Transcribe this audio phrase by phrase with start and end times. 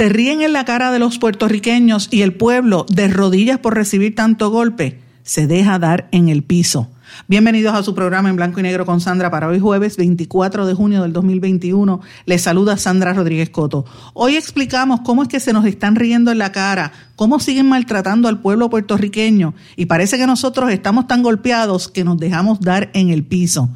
[0.00, 4.14] Se ríen en la cara de los puertorriqueños y el pueblo, de rodillas por recibir
[4.14, 6.88] tanto golpe, se deja dar en el piso.
[7.28, 10.72] Bienvenidos a su programa en blanco y negro con Sandra para hoy jueves 24 de
[10.72, 12.00] junio del 2021.
[12.24, 13.84] Les saluda Sandra Rodríguez Coto.
[14.14, 18.28] Hoy explicamos cómo es que se nos están riendo en la cara, cómo siguen maltratando
[18.28, 23.10] al pueblo puertorriqueño y parece que nosotros estamos tan golpeados que nos dejamos dar en
[23.10, 23.68] el piso.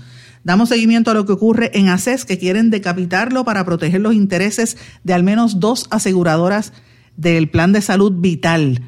[0.44, 4.76] Damos seguimiento a lo que ocurre en ACES, que quieren decapitarlo para proteger los intereses
[5.02, 6.72] de al menos dos aseguradoras
[7.16, 8.82] del plan de salud vital.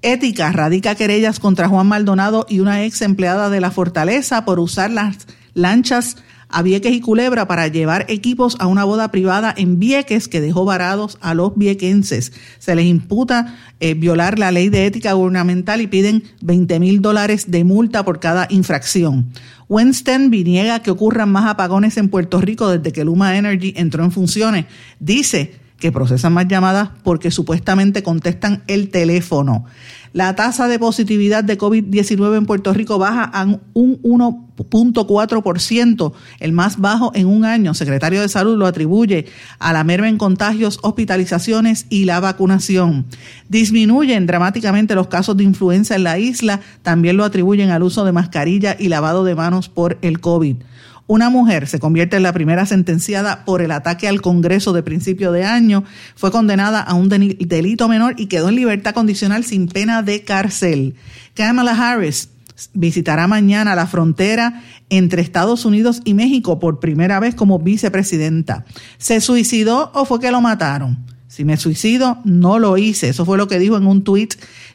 [0.00, 4.90] Ética radica querellas contra Juan Maldonado y una ex empleada de la Fortaleza por usar
[4.90, 6.16] las lanchas
[6.52, 10.64] a Vieques y Culebra para llevar equipos a una boda privada en Vieques que dejó
[10.64, 12.32] varados a los viequenses.
[12.58, 17.50] Se les imputa eh, violar la ley de ética gubernamental y piden 20 mil dólares
[17.50, 19.32] de multa por cada infracción.
[19.72, 24.12] Winston niega que ocurran más apagones en Puerto Rico desde que Luma Energy entró en
[24.12, 24.66] funciones.
[25.00, 29.64] Dice que procesan más llamadas porque supuestamente contestan el teléfono.
[30.12, 36.78] La tasa de positividad de COVID-19 en Puerto Rico baja a un 1.4%, el más
[36.78, 37.74] bajo en un año.
[37.74, 39.26] secretario de Salud lo atribuye
[39.58, 43.06] a la merma en contagios, hospitalizaciones y la vacunación.
[43.48, 48.12] Disminuyen dramáticamente los casos de influenza en la isla, también lo atribuyen al uso de
[48.12, 50.58] mascarilla y lavado de manos por el COVID.
[51.06, 55.32] Una mujer se convierte en la primera sentenciada por el ataque al Congreso de principio
[55.32, 55.84] de año.
[56.14, 60.94] Fue condenada a un delito menor y quedó en libertad condicional sin pena de cárcel.
[61.34, 62.28] Kamala Harris
[62.74, 68.64] visitará mañana la frontera entre Estados Unidos y México por primera vez como vicepresidenta.
[68.98, 70.98] ¿Se suicidó o fue que lo mataron?
[71.32, 73.08] Si me suicido, no lo hice.
[73.08, 74.34] Eso fue lo que dijo en un tuit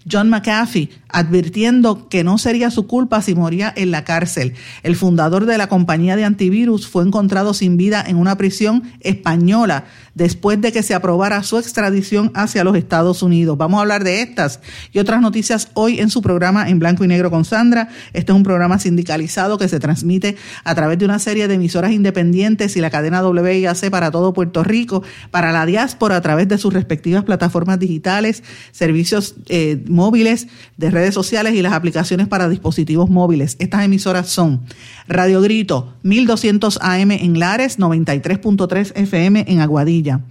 [0.09, 4.53] John McAfee, advirtiendo que no sería su culpa si moría en la cárcel.
[4.84, 9.85] El fundador de la compañía de antivirus fue encontrado sin vida en una prisión española
[10.16, 13.57] después de que se aprobara su extradición hacia los Estados Unidos.
[13.57, 14.59] Vamos a hablar de estas
[14.91, 17.90] y otras noticias hoy en su programa en blanco y negro con Sandra.
[18.13, 21.91] Este es un programa sindicalizado que se transmite a través de una serie de emisoras
[21.91, 26.57] independientes y la cadena WIAC para todo Puerto Rico, para la diáspora a través de
[26.57, 30.47] sus respectivas plataformas digitales, servicios eh, móviles,
[30.78, 33.58] de redes sociales y las aplicaciones para dispositivos móviles.
[33.59, 34.62] Estas emisoras son
[35.09, 40.22] Radio Grito 1200 AM en Lares, 93.3 FM en Aguadilla,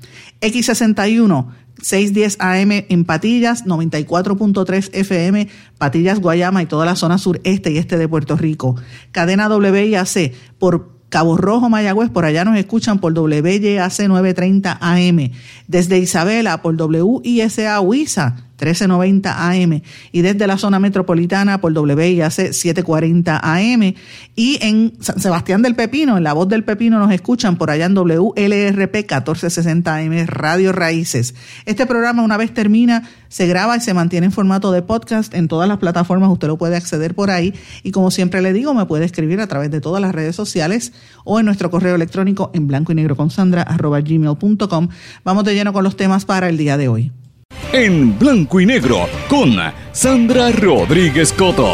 [0.40, 1.48] X61
[1.82, 7.98] 610 AM en Patillas, 94.3 FM, Patillas, Guayama y toda la zona sureste y este
[7.98, 8.76] de Puerto Rico.
[9.12, 15.30] Cadena WIAC por Cabo Rojo, Mayagüez, por allá nos escuchan por WYAC 930 AM.
[15.68, 23.94] Desde Isabela por WISA 1390 AM y desde la zona metropolitana por WIAC 740 AM
[24.34, 27.86] y en San Sebastián del Pepino, en la voz del Pepino nos escuchan por allá
[27.86, 31.34] en WLRP 1460 AM Radio Raíces.
[31.66, 35.48] Este programa una vez termina se graba y se mantiene en formato de podcast en
[35.48, 37.52] todas las plataformas, usted lo puede acceder por ahí
[37.82, 40.92] y como siempre le digo, me puede escribir a través de todas las redes sociales
[41.24, 44.88] o en nuestro correo electrónico en blanco y negro con sandra arroba gmail.com.
[45.24, 47.12] Vamos de lleno con los temas para el día de hoy
[47.78, 49.52] en blanco y negro con
[49.92, 51.70] Sandra Rodríguez Coto.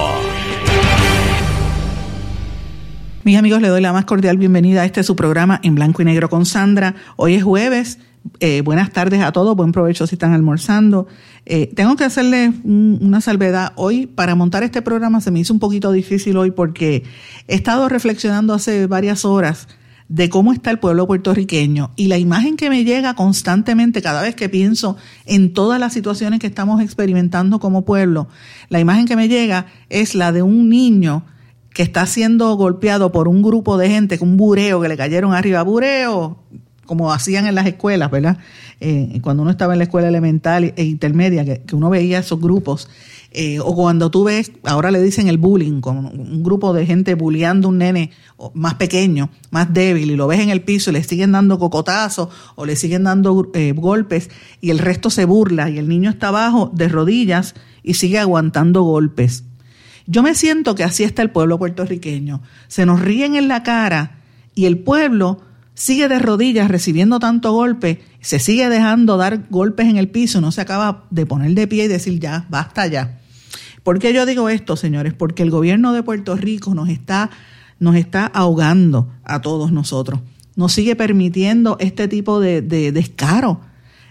[3.22, 6.04] Mis amigos, le doy la más cordial bienvenida a este su programa en blanco y
[6.04, 6.96] negro con Sandra.
[7.14, 8.00] Hoy es jueves.
[8.40, 11.06] Eh, buenas tardes a todos, buen provecho si están almorzando.
[11.46, 13.72] Eh, tengo que hacerle una salvedad.
[13.76, 17.04] Hoy, para montar este programa, se me hizo un poquito difícil hoy porque
[17.46, 19.68] he estado reflexionando hace varias horas
[20.12, 24.34] de cómo está el pueblo puertorriqueño y la imagen que me llega constantemente cada vez
[24.36, 28.28] que pienso en todas las situaciones que estamos experimentando como pueblo,
[28.68, 31.24] la imagen que me llega es la de un niño
[31.70, 35.62] que está siendo golpeado por un grupo de gente, un bureo que le cayeron arriba,
[35.62, 36.36] bureo,
[36.84, 38.36] como hacían en las escuelas, ¿verdad?
[38.80, 42.38] Eh, cuando uno estaba en la escuela elemental e intermedia, que, que uno veía esos
[42.38, 42.90] grupos
[43.34, 47.14] eh, o cuando tú ves, ahora le dicen el bullying, con un grupo de gente
[47.14, 48.10] bulleando a un nene
[48.54, 52.28] más pequeño, más débil, y lo ves en el piso y le siguen dando cocotazos
[52.56, 54.30] o le siguen dando eh, golpes
[54.60, 58.82] y el resto se burla y el niño está abajo de rodillas y sigue aguantando
[58.82, 59.44] golpes.
[60.06, 62.42] Yo me siento que así está el pueblo puertorriqueño.
[62.68, 64.18] Se nos ríen en la cara
[64.54, 65.40] y el pueblo
[65.74, 70.52] sigue de rodillas recibiendo tanto golpe, se sigue dejando dar golpes en el piso, no
[70.52, 73.21] se acaba de poner de pie y decir ya, basta ya.
[73.82, 75.12] ¿Por qué yo digo esto, señores?
[75.12, 77.30] Porque el gobierno de Puerto Rico nos está,
[77.80, 80.20] nos está ahogando a todos nosotros.
[80.54, 83.60] Nos sigue permitiendo este tipo de, de descaro.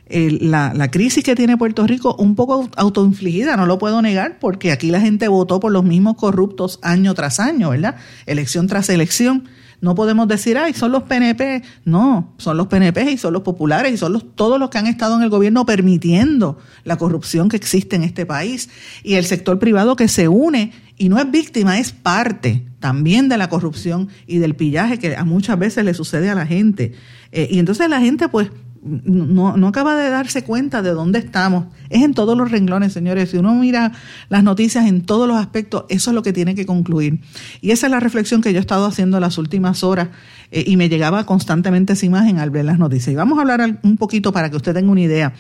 [0.10, 4.74] la, la, crisis que tiene Puerto Rico, un poco autoinfligida, no lo puedo negar, porque
[4.74, 7.96] aquí la gente votó por los mismos corruptos año tras año, ¿verdad?
[8.26, 9.46] Elección tras elección.
[9.82, 11.64] No podemos decir, ay, son los PNP.
[11.86, 14.88] No, son los PNP y son los populares y son los, todos los que han
[14.88, 18.70] estado en el gobierno permitiendo la corrupción que existe en este país.
[19.04, 23.38] Y el sector privado que se une y no es víctima, es parte también de
[23.38, 26.94] la corrupción y del pillaje que a muchas veces le sucede a la gente.
[27.32, 28.52] Eh, y entonces la gente, pues,
[28.84, 31.66] no, no acaba de darse cuenta de dónde estamos.
[31.90, 33.30] Es en todos los renglones, señores.
[33.30, 33.92] Si uno mira
[34.30, 37.20] las noticias en todos los aspectos, eso es lo que tiene que concluir.
[37.62, 40.10] Y esa es la reflexión que yo he estado haciendo las últimas horas
[40.52, 43.14] eh, y me llegaba constantemente esa imagen al ver las noticias.
[43.14, 45.34] Y vamos a hablar un poquito para que usted tenga una idea.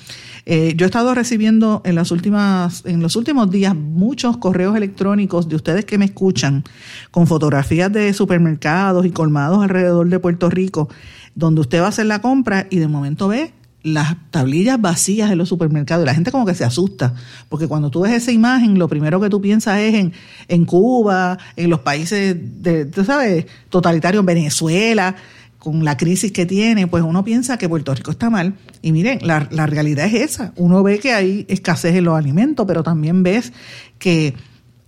[0.45, 5.49] Eh, yo he estado recibiendo en las últimas, en los últimos días muchos correos electrónicos
[5.49, 6.63] de ustedes que me escuchan
[7.09, 10.89] con fotografías de supermercados y colmados alrededor de Puerto Rico
[11.35, 15.37] donde usted va a hacer la compra y de momento ve las tablillas vacías en
[15.37, 17.15] los supermercados y la gente como que se asusta,
[17.49, 20.13] porque cuando tú ves esa imagen, lo primero que tú piensas es en,
[20.47, 25.15] en Cuba, en los países de, tú sabes, totalitarios, Venezuela,
[25.57, 28.55] con la crisis que tiene, pues uno piensa que Puerto Rico está mal.
[28.81, 30.53] Y miren, la, la realidad es esa.
[30.55, 33.53] Uno ve que hay escasez en los alimentos, pero también ves
[33.99, 34.33] que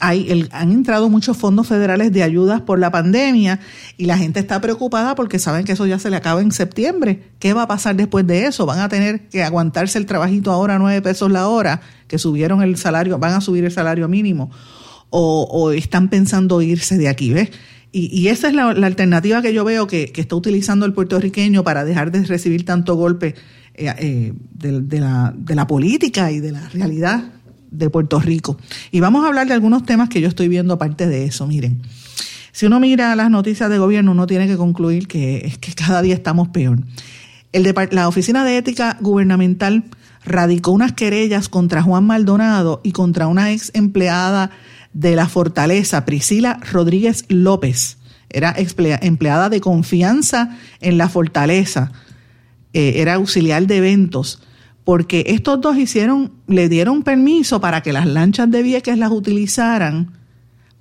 [0.03, 3.59] han entrado muchos fondos federales de ayudas por la pandemia
[3.97, 7.31] y la gente está preocupada porque saben que eso ya se le acaba en septiembre.
[7.39, 8.65] ¿Qué va a pasar después de eso?
[8.65, 12.61] ¿Van a tener que aguantarse el trabajito ahora a nueve pesos la hora, que subieron
[12.61, 14.51] el salario, van a subir el salario mínimo?
[15.09, 17.31] ¿O, están pensando irse de aquí?
[17.31, 17.51] ¿Ves?
[17.91, 22.11] Y, esa es la, alternativa que yo veo que, está utilizando el puertorriqueño para dejar
[22.11, 23.35] de recibir tanto golpe
[23.75, 27.32] eh, eh, de, la, de la política y de la realidad
[27.73, 28.57] de Puerto Rico.
[28.91, 31.47] Y vamos a hablar de algunos temas que yo estoy viendo aparte de eso.
[31.47, 31.81] Miren,
[32.51, 36.13] si uno mira las noticias de gobierno, uno tiene que concluir que que cada día
[36.13, 36.79] estamos peor.
[37.91, 39.83] La Oficina de Ética Gubernamental
[40.25, 44.51] radicó unas querellas contra Juan Maldonado y contra una ex empleada
[44.93, 47.97] de la Fortaleza, Priscila Rodríguez López.
[48.29, 51.91] Era empleada de confianza en la Fortaleza,
[52.73, 54.41] eh, era auxiliar de eventos
[54.83, 60.11] porque estos dos hicieron, le dieron permiso para que las lanchas de Vieques las utilizaran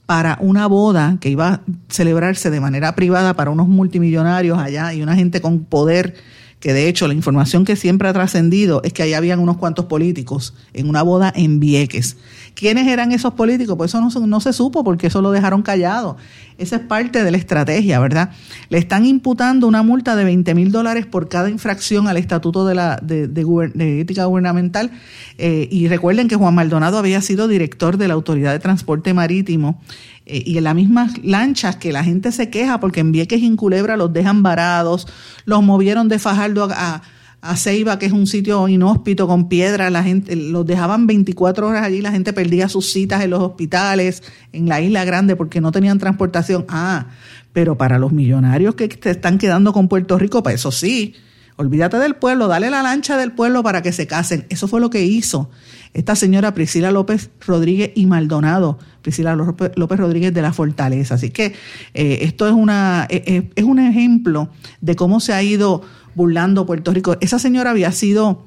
[0.06, 5.02] para una boda que iba a celebrarse de manera privada para unos multimillonarios allá y
[5.02, 6.14] una gente con poder
[6.62, 9.86] que de hecho la información que siempre ha trascendido es que ahí habían unos cuantos
[9.86, 12.16] políticos en una boda en Vieques.
[12.54, 13.76] ¿Quiénes eran esos políticos?
[13.76, 16.16] Pues eso no, se supo porque eso lo dejaron callado.
[16.58, 18.30] Esa es parte de la estrategia, ¿verdad?
[18.68, 22.76] Le están imputando una multa de 20 mil dólares por cada infracción al Estatuto de,
[22.76, 24.92] la, de, Ética Gubernamental.
[25.38, 29.80] Eh, y recuerden que Juan Maldonado había sido director de la Autoridad de Transporte Marítimo
[30.26, 33.46] eh, y en las mismas lanchas que la gente se queja porque en Vieques y
[33.46, 35.06] en Culebra los dejan varados,
[35.44, 37.02] los movieron de Fajardo a,
[37.42, 41.82] a Ceiba, que es un sitio inhóspito con piedra, la gente los dejaban 24 horas
[41.82, 44.22] allí, la gente perdía sus citas en los hospitales,
[44.52, 46.64] en la isla grande, porque no tenían transportación.
[46.68, 47.08] Ah,
[47.52, 51.16] pero para los millonarios que te están quedando con Puerto Rico, para pues eso sí,
[51.56, 54.46] olvídate del pueblo, dale la lancha del pueblo para que se casen.
[54.48, 55.50] Eso fue lo que hizo
[55.94, 61.16] esta señora Priscila López Rodríguez y Maldonado, Priscila López Rodríguez de la Fortaleza.
[61.16, 61.54] Así que
[61.92, 64.48] eh, esto es, una, e, e, es un ejemplo
[64.80, 65.82] de cómo se ha ido
[66.14, 67.16] burlando Puerto Rico.
[67.20, 68.46] Esa señora había sido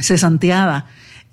[0.00, 0.86] cesanteada.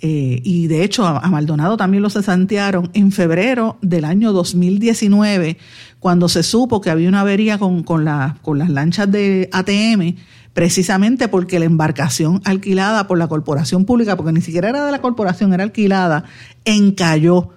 [0.04, 5.58] Eh, y de hecho a, Maldonado también lo cesantearon en febrero del año 2019,
[6.00, 8.08] cuando se supo que había una avería con, con,
[8.42, 10.16] con las lanchas de ATM
[10.54, 15.02] precisamente porque la embarcación alquilada por la corporación pública, porque ni siquiera era de la
[15.02, 16.26] corporación, era alquilada,
[16.66, 17.50] encalló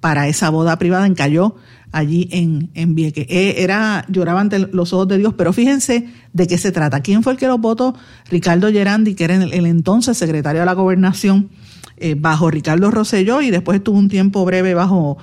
[0.00, 1.56] para esa boda privada, encalló
[1.92, 3.26] allí en, en Vieques.
[3.28, 7.00] Eh, era, lloraba ante los ojos de Dios, pero fíjense de qué se trata.
[7.00, 7.94] ¿Quién fue el que los votó?
[8.30, 11.50] Ricardo Gerandi, que era el, entonces secretario de la gobernación,
[11.96, 15.18] eh, bajo Ricardo Rosselló, y después estuvo un tiempo breve bajo,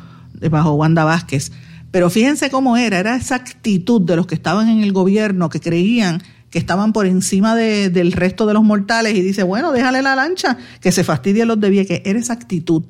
[0.50, 1.52] bajo Wanda Vázquez.
[1.92, 5.60] Pero fíjense cómo era, era esa actitud de los que estaban en el gobierno, que
[5.60, 10.16] creían que estaban por encima del resto de los mortales y dice, bueno, déjale la
[10.16, 12.02] lancha, que se fastidien los de Vieques.
[12.06, 12.84] Era esa actitud.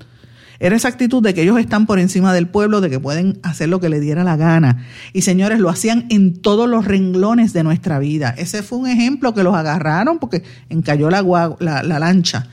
[0.60, 3.70] Era esa actitud de que ellos están por encima del pueblo, de que pueden hacer
[3.70, 4.86] lo que le diera la gana.
[5.14, 8.34] Y señores, lo hacían en todos los renglones de nuestra vida.
[8.38, 11.22] Ese fue un ejemplo que los agarraron porque encalló la,
[11.60, 12.48] la, la lancha.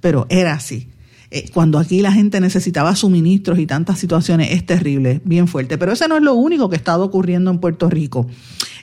[0.00, 0.88] Pero era así.
[1.36, 5.76] Eh, cuando aquí la gente necesitaba suministros y tantas situaciones, es terrible, bien fuerte.
[5.78, 8.28] Pero ese no es lo único que ha estado ocurriendo en Puerto Rico.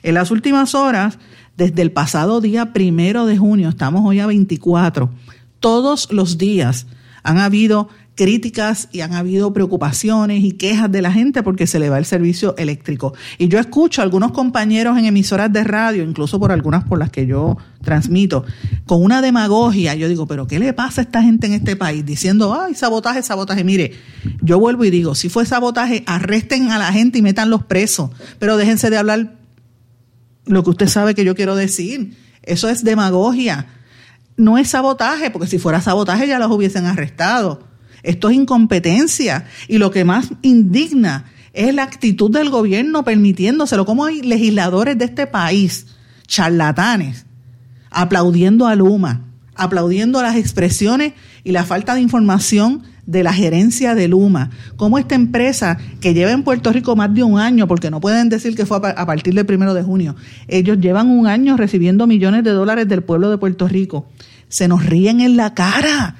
[0.02, 1.18] En las últimas horas,
[1.56, 5.08] desde el pasado día primero de junio, estamos hoy a 24,
[5.60, 6.86] todos los días
[7.22, 11.88] han habido críticas y han habido preocupaciones y quejas de la gente porque se le
[11.88, 13.14] va el servicio eléctrico.
[13.38, 17.10] Y yo escucho a algunos compañeros en emisoras de radio, incluso por algunas por las
[17.10, 18.44] que yo transmito,
[18.86, 19.94] con una demagogia.
[19.94, 22.04] Yo digo, pero ¿qué le pasa a esta gente en este país?
[22.04, 23.64] Diciendo, ay, sabotaje, sabotaje.
[23.64, 23.94] Mire,
[24.42, 28.10] yo vuelvo y digo, si fue sabotaje, arresten a la gente y metan los presos,
[28.38, 29.36] pero déjense de hablar
[30.44, 32.16] lo que usted sabe que yo quiero decir.
[32.42, 33.66] Eso es demagogia.
[34.36, 37.71] No es sabotaje, porque si fuera sabotaje ya los hubiesen arrestado
[38.02, 39.46] esto es incompetencia.
[39.68, 43.84] Y lo que más indigna es la actitud del gobierno permitiéndoselo.
[43.84, 45.86] Como hay legisladores de este país,
[46.26, 47.26] charlatanes,
[47.90, 49.22] aplaudiendo a Luma,
[49.54, 51.12] aplaudiendo las expresiones
[51.44, 56.30] y la falta de información de la gerencia de Luma, como esta empresa que lleva
[56.30, 59.34] en Puerto Rico más de un año, porque no pueden decir que fue a partir
[59.34, 60.14] del primero de junio,
[60.46, 64.06] ellos llevan un año recibiendo millones de dólares del pueblo de Puerto Rico,
[64.48, 66.16] se nos ríen en la cara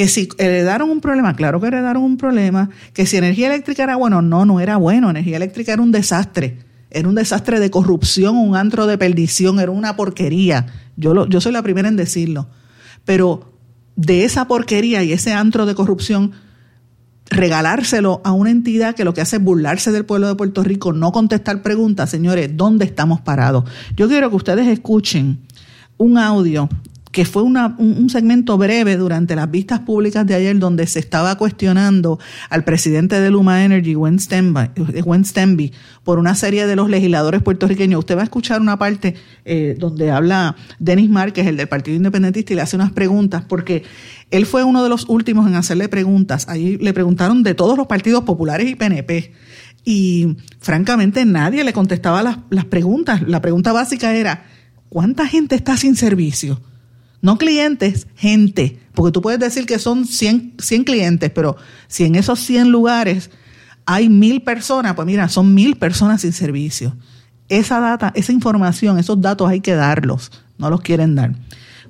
[0.00, 3.96] que si heredaron un problema, claro que heredaron un problema, que si energía eléctrica era
[3.96, 6.56] bueno, no, no era bueno, energía eléctrica era un desastre,
[6.88, 11.42] era un desastre de corrupción, un antro de perdición, era una porquería, yo, lo, yo
[11.42, 12.48] soy la primera en decirlo,
[13.04, 13.52] pero
[13.94, 16.32] de esa porquería y ese antro de corrupción,
[17.26, 20.94] regalárselo a una entidad que lo que hace es burlarse del pueblo de Puerto Rico,
[20.94, 23.64] no contestar preguntas, señores, ¿dónde estamos parados?
[23.98, 25.40] Yo quiero que ustedes escuchen
[25.98, 26.70] un audio
[27.12, 32.20] que fue un segmento breve durante las vistas públicas de ayer donde se estaba cuestionando
[32.50, 35.72] al presidente de Luma Energy, Gwen Stenby,
[36.04, 37.98] por una serie de los legisladores puertorriqueños.
[37.98, 42.52] Usted va a escuchar una parte eh, donde habla Denis Márquez, el del Partido Independentista,
[42.52, 43.82] y le hace unas preguntas, porque
[44.30, 46.48] él fue uno de los últimos en hacerle preguntas.
[46.48, 49.32] Ahí le preguntaron de todos los partidos populares y PNP.
[49.84, 53.22] Y francamente nadie le contestaba las preguntas.
[53.26, 54.44] La pregunta básica era,
[54.88, 56.60] ¿cuánta gente está sin servicio?
[57.22, 58.78] No clientes, gente.
[58.94, 61.56] Porque tú puedes decir que son 100, 100 clientes, pero
[61.88, 63.30] si en esos 100 lugares
[63.86, 66.96] hay mil personas, pues mira, son mil personas sin servicio.
[67.48, 71.34] Esa data, esa información, esos datos hay que darlos, no los quieren dar.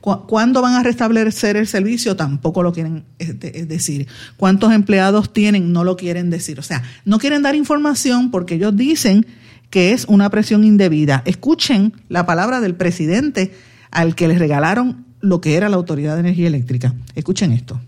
[0.01, 2.17] ¿Cuándo van a restablecer el servicio?
[2.17, 4.09] Tampoco lo quieren este, decir.
[4.39, 5.75] ¿Cuántos empleados tienen?
[5.75, 6.59] No lo quieren decir.
[6.59, 9.27] O sea, no quieren dar información porque ellos dicen
[9.69, 11.23] que es una presión indebida.
[11.27, 13.53] Escuchen la palabra del presidente
[13.91, 16.95] al que les regalaron lo que era la Autoridad de Energía Eléctrica.
[17.15, 17.81] Escuchen esto.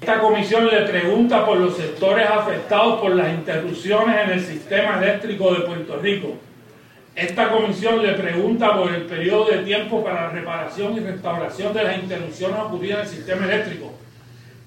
[0.00, 5.54] Esta comisión le pregunta por los sectores afectados por las interrupciones en el sistema eléctrico
[5.54, 6.36] de Puerto Rico.
[7.14, 11.84] Esta comisión le pregunta por el periodo de tiempo para la reparación y restauración de
[11.84, 13.92] las interrupciones ocurridas en el sistema eléctrico.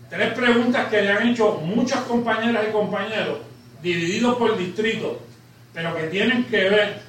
[0.10, 3.40] Tres preguntas que le han hecho muchas compañeras y compañeros,
[3.84, 5.22] divididos por distrito,
[5.74, 7.07] pero que tienen que ver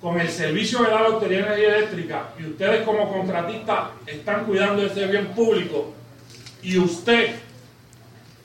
[0.00, 5.06] con el servicio de la de Energía Eléctrica y ustedes como contratistas están cuidando ese
[5.06, 5.94] bien público
[6.62, 7.36] y usted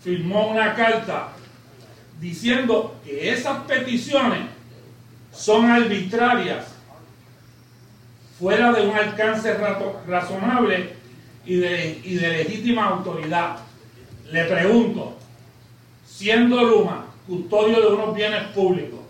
[0.03, 1.33] firmó una carta
[2.19, 4.41] diciendo que esas peticiones
[5.33, 6.67] son arbitrarias,
[8.39, 9.55] fuera de un alcance
[10.07, 10.93] razonable
[11.45, 13.57] y de, y de legítima autoridad.
[14.31, 15.17] Le pregunto,
[16.05, 19.00] siendo Luma custodio de unos bienes públicos,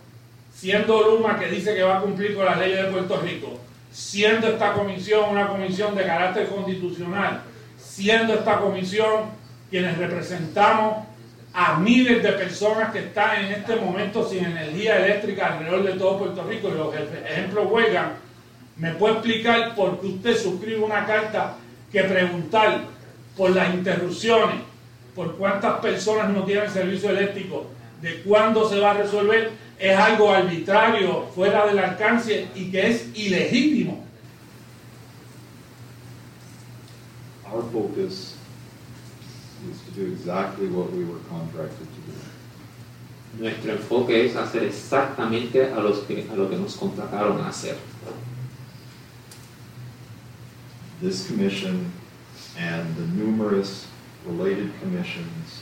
[0.54, 3.60] siendo Luma que dice que va a cumplir con las leyes de Puerto Rico,
[3.92, 7.42] siendo esta comisión una comisión de carácter constitucional,
[7.78, 9.32] siendo esta comisión
[9.70, 11.06] quienes representamos
[11.54, 16.20] a miles de personas que están en este momento sin energía eléctrica alrededor de todo
[16.20, 18.14] Puerto Rico, los ejemplos juegan,
[18.78, 21.56] ¿me puede explicar por qué usted suscribe una carta
[21.92, 22.82] que preguntar
[23.36, 24.58] por las interrupciones,
[25.16, 27.68] por cuántas personas no tienen servicio eléctrico,
[28.02, 29.52] de cuándo se va a resolver
[29.82, 34.06] es algo arbitrario, fuera del alcance y que es ilegítimo.
[37.52, 38.36] Our focus
[39.70, 42.14] is to do exactly what we were contracted to do.
[43.40, 47.76] Nuestro enfoque es hacer exactamente a, los que, a lo que nos contrataron a hacer.
[51.02, 51.92] This commission
[52.56, 53.88] and the numerous
[54.28, 55.62] related commissions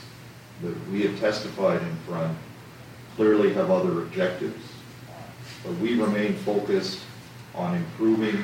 [0.62, 2.36] that we have testified in front
[3.20, 4.64] clearly have other objectives,
[5.62, 7.00] but we remain focused
[7.54, 8.42] on improving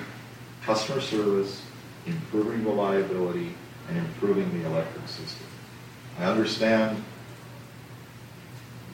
[0.67, 1.63] customer service,
[2.05, 3.55] improving reliability,
[3.89, 5.47] and improving the electric system.
[6.19, 7.03] I understand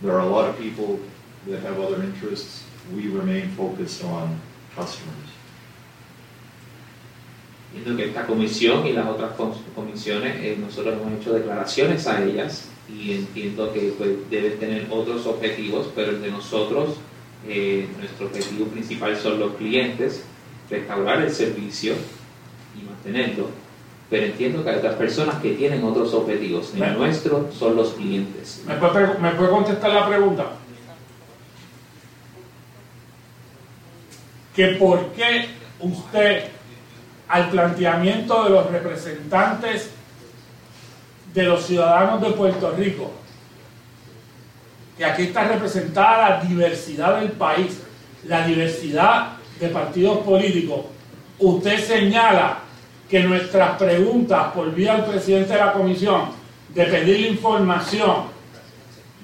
[0.02, 1.00] there are a lot of people
[1.48, 2.62] that have other interests.
[2.94, 4.40] We remain focused on
[4.76, 5.30] customers.
[7.74, 9.32] Entiendo que esta comisión y las otras
[9.74, 15.26] comisiones, eh, nosotros hemos hecho declaraciones a ellas y entiendo que pues, deben tener otros
[15.26, 16.96] objetivos, pero el de nosotros,
[17.48, 20.24] eh, nuestro objetivo principal son los clientes,
[20.68, 21.94] restaurar el servicio
[22.78, 23.48] y mantenerlo.
[24.10, 26.72] Pero entiendo que hay otras personas que tienen otros objetivos.
[26.74, 28.62] El nuestro son los clientes.
[28.66, 30.52] ¿Me puede, ¿Me puede contestar la pregunta?
[34.54, 35.46] Que por qué
[35.80, 36.44] usted
[37.26, 39.90] al planteamiento de los representantes
[41.34, 43.10] de los ciudadanos de Puerto Rico,
[44.96, 47.80] que aquí está representada la diversidad del país,
[48.24, 50.86] la diversidad de partidos políticos,
[51.38, 52.58] usted señala
[53.08, 56.30] que nuestras preguntas por vía del presidente de la comisión
[56.74, 58.32] de pedir información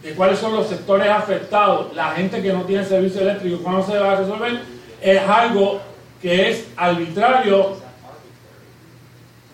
[0.03, 3.99] de cuáles son los sectores afectados, la gente que no tiene servicio eléctrico, cómo se
[3.99, 4.61] va a resolver,
[5.01, 5.81] es algo
[6.21, 7.77] que es arbitrario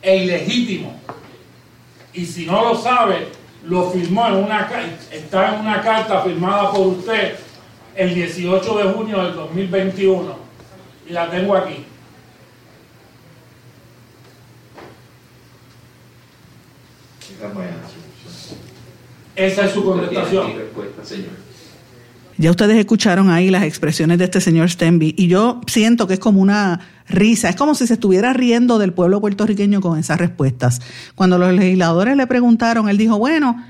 [0.02, 1.00] e ilegítimo.
[2.14, 3.28] Y si no lo sabe,
[3.64, 4.70] lo firmó en una
[5.10, 7.36] está en una carta firmada por usted
[7.96, 10.36] el 18 de junio del 2021
[11.08, 11.84] y la tengo aquí.
[19.36, 20.52] Esa es su contestación.
[22.36, 26.20] Ya ustedes escucharon ahí las expresiones de este señor Stenby y yo siento que es
[26.20, 30.80] como una risa, es como si se estuviera riendo del pueblo puertorriqueño con esas respuestas.
[31.14, 33.64] Cuando los legisladores le preguntaron, él dijo, bueno,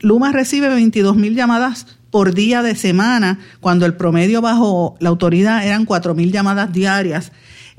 [0.00, 5.64] Luma recibe 22 mil llamadas por día de semana, cuando el promedio bajo la autoridad
[5.64, 7.32] eran 4 mil llamadas diarias.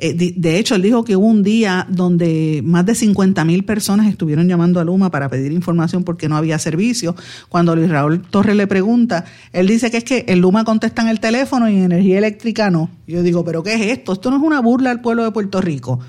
[0.03, 4.07] Eh, de hecho, él dijo que hubo un día donde más de 50 mil personas
[4.07, 7.15] estuvieron llamando a Luma para pedir información porque no había servicio.
[7.49, 11.09] Cuando Luis Raúl Torres le pregunta, él dice que es que el Luma contesta en
[11.09, 12.89] el teléfono y en energía eléctrica no.
[13.05, 14.13] Yo digo, ¿pero qué es esto?
[14.13, 15.99] Esto no es una burla al pueblo de Puerto Rico.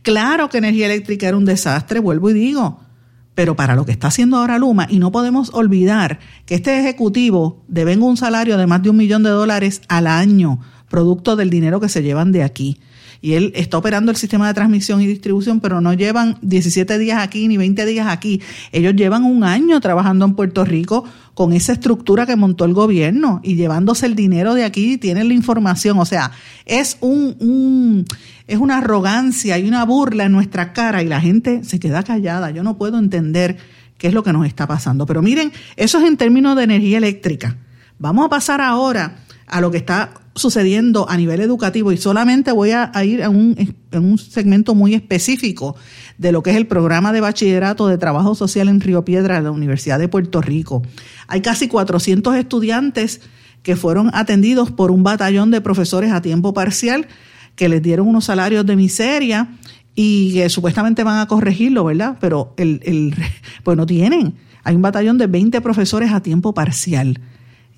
[0.00, 2.80] Claro que energía eléctrica era un desastre, vuelvo y digo.
[3.34, 7.62] Pero para lo que está haciendo ahora Luma, y no podemos olvidar que este ejecutivo
[7.68, 11.80] devenga un salario de más de un millón de dólares al año, producto del dinero
[11.80, 12.78] que se llevan de aquí
[13.22, 17.22] y él está operando el sistema de transmisión y distribución, pero no llevan 17 días
[17.22, 18.42] aquí ni 20 días aquí.
[18.72, 21.04] Ellos llevan un año trabajando en Puerto Rico
[21.34, 25.28] con esa estructura que montó el gobierno y llevándose el dinero de aquí y tienen
[25.28, 26.00] la información.
[26.00, 26.32] O sea,
[26.66, 28.04] es un,
[28.48, 32.50] es una arrogancia y una burla en nuestra cara y la gente se queda callada.
[32.50, 33.56] Yo no puedo entender
[33.98, 35.06] qué es lo que nos está pasando.
[35.06, 37.56] Pero miren, eso es en términos de energía eléctrica.
[38.00, 39.14] Vamos a pasar ahora
[39.52, 43.54] a lo que está sucediendo a nivel educativo y solamente voy a, ir a un,
[43.92, 45.76] un, segmento muy específico
[46.16, 49.42] de lo que es el programa de bachillerato de trabajo social en Río Piedra de
[49.42, 50.82] la Universidad de Puerto Rico.
[51.28, 53.20] Hay casi 400 estudiantes
[53.62, 57.06] que fueron atendidos por un batallón de profesores a tiempo parcial
[57.54, 59.50] que les dieron unos salarios de miseria
[59.94, 62.16] y que supuestamente van a corregirlo, ¿verdad?
[62.22, 63.14] Pero el, el,
[63.64, 64.34] pues no tienen.
[64.64, 67.20] Hay un batallón de 20 profesores a tiempo parcial.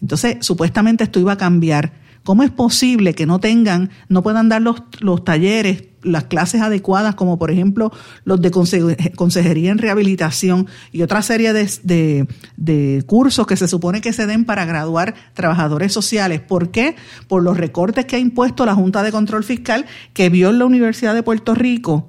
[0.05, 4.63] Entonces, supuestamente esto iba a cambiar ¿Cómo es posible que no tengan, no puedan dar
[4.63, 7.93] los, los talleres, las clases adecuadas, como por ejemplo
[8.25, 14.15] los de consejería en rehabilitación y otra serie de, de, cursos que se supone que
[14.15, 16.41] se den para graduar trabajadores sociales?
[16.41, 16.97] ¿Por qué?
[17.29, 20.65] Por los recortes que ha impuesto la Junta de Control Fiscal que vio en la
[20.65, 22.09] Universidad de Puerto Rico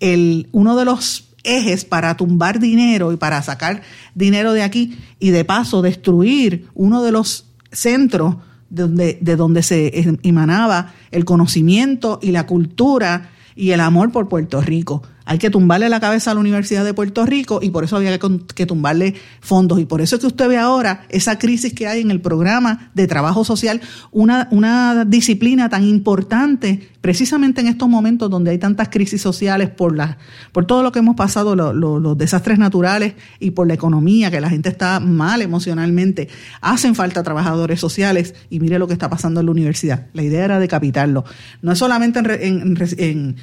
[0.00, 3.82] el, uno de los ejes para tumbar dinero y para sacar
[4.14, 8.36] dinero de aquí y de paso destruir uno de los centros
[8.68, 14.28] de donde, de donde se emanaba el conocimiento y la cultura y el amor por
[14.28, 15.02] Puerto Rico.
[15.28, 18.16] Hay que tumbarle la cabeza a la Universidad de Puerto Rico y por eso había
[18.16, 19.80] que, tumbarle fondos.
[19.80, 22.92] Y por eso es que usted ve ahora esa crisis que hay en el programa
[22.94, 23.80] de trabajo social,
[24.12, 30.18] una, disciplina tan importante precisamente en estos momentos donde hay tantas crisis sociales por, la,
[30.52, 34.48] por todo lo que hemos pasado, los desastres naturales y por la economía, que la
[34.48, 36.28] gente está mal emocionalmente,
[36.60, 40.06] hacen falta trabajadores sociales y mire lo que está pasando en la universidad.
[40.12, 41.24] La idea era decapitarlo.
[41.62, 43.36] No es solamente en, en,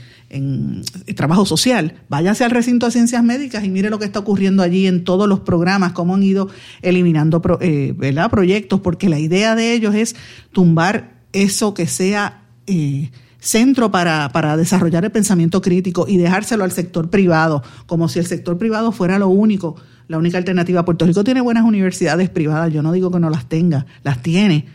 [1.15, 4.87] trabajo social, váyase al recinto de ciencias médicas y mire lo que está ocurriendo allí
[4.87, 6.49] en todos los programas, cómo han ido
[6.81, 7.93] eliminando eh,
[8.31, 10.15] proyectos, porque la idea de ellos es
[10.51, 12.43] tumbar eso que sea...
[12.67, 13.11] Eh,
[13.43, 18.25] centro para, para desarrollar el pensamiento crítico y dejárselo al sector privado, como si el
[18.25, 19.75] sector privado fuera lo único,
[20.07, 20.85] la única alternativa.
[20.85, 24.65] Puerto Rico tiene buenas universidades privadas, yo no digo que no las tenga, las tiene,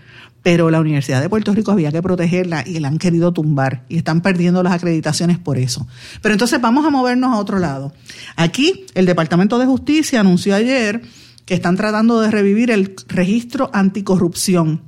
[0.43, 3.97] pero la Universidad de Puerto Rico había que protegerla y la han querido tumbar y
[3.97, 5.87] están perdiendo las acreditaciones por eso.
[6.23, 7.93] Pero entonces vamos a movernos a otro lado.
[8.37, 11.03] Aquí el Departamento de Justicia anunció ayer
[11.45, 14.83] que están tratando de revivir el registro anticorrupción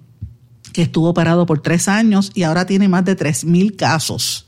[0.73, 4.47] que estuvo parado por tres años y ahora tiene más de tres mil casos.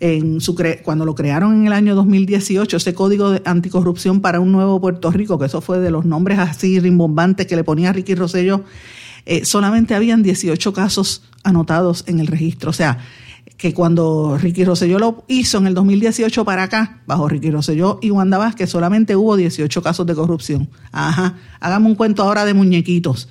[0.00, 4.50] en su cuando lo crearon en el año 2018, ese código de anticorrupción para un
[4.50, 8.16] nuevo Puerto Rico, que eso fue de los nombres así rimbombantes que le ponía Ricky
[8.16, 8.64] Rosselló,
[9.26, 12.70] eh, solamente habían 18 casos anotados en el registro.
[12.70, 12.98] O sea,
[13.56, 18.10] que cuando Ricky Rosselló lo hizo en el 2018 para acá, bajo Ricky Rosselló y
[18.10, 20.68] Wanda Vázquez, solamente hubo 18 casos de corrupción.
[20.90, 23.28] Ajá, hagamos un cuento ahora de muñequitos.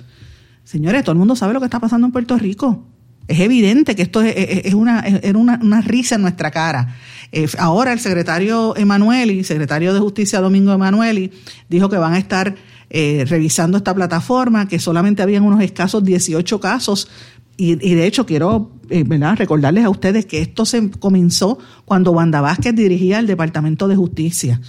[0.64, 2.86] Señores, todo el mundo sabe lo que está pasando en Puerto Rico.
[3.28, 6.96] Es evidente que esto es, una, una, risa en nuestra cara.
[7.30, 11.30] Eh, ahora el secretario Emanueli, secretario de Justicia Domingo Emanueli,
[11.68, 12.54] dijo que van a estar
[12.94, 17.08] eh, revisando esta plataforma, que solamente habían unos escasos 18 casos.
[17.56, 19.04] Y, de hecho quiero eh,
[19.36, 24.60] recordarles a ustedes que esto se comenzó cuando Wanda Vázquez dirigía el Departamento de Justicia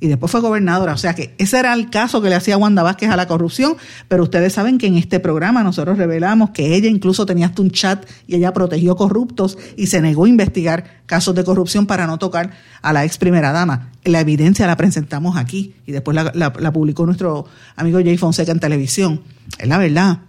[0.00, 0.94] y después fue gobernadora.
[0.94, 3.76] O sea que ese era el caso que le hacía Wanda Vázquez a la corrupción,
[4.08, 7.70] pero ustedes saben que en este programa nosotros revelamos que ella incluso tenía hasta un
[7.70, 12.18] chat y ella protegió corruptos y se negó a investigar casos de corrupción para no
[12.18, 12.50] tocar
[12.82, 13.90] a la ex primera dama.
[14.04, 18.60] La evidencia la presentamos aquí y después la, la publicó nuestro amigo Jay Fonseca en
[18.60, 19.20] televisión.
[19.58, 20.20] Es la verdad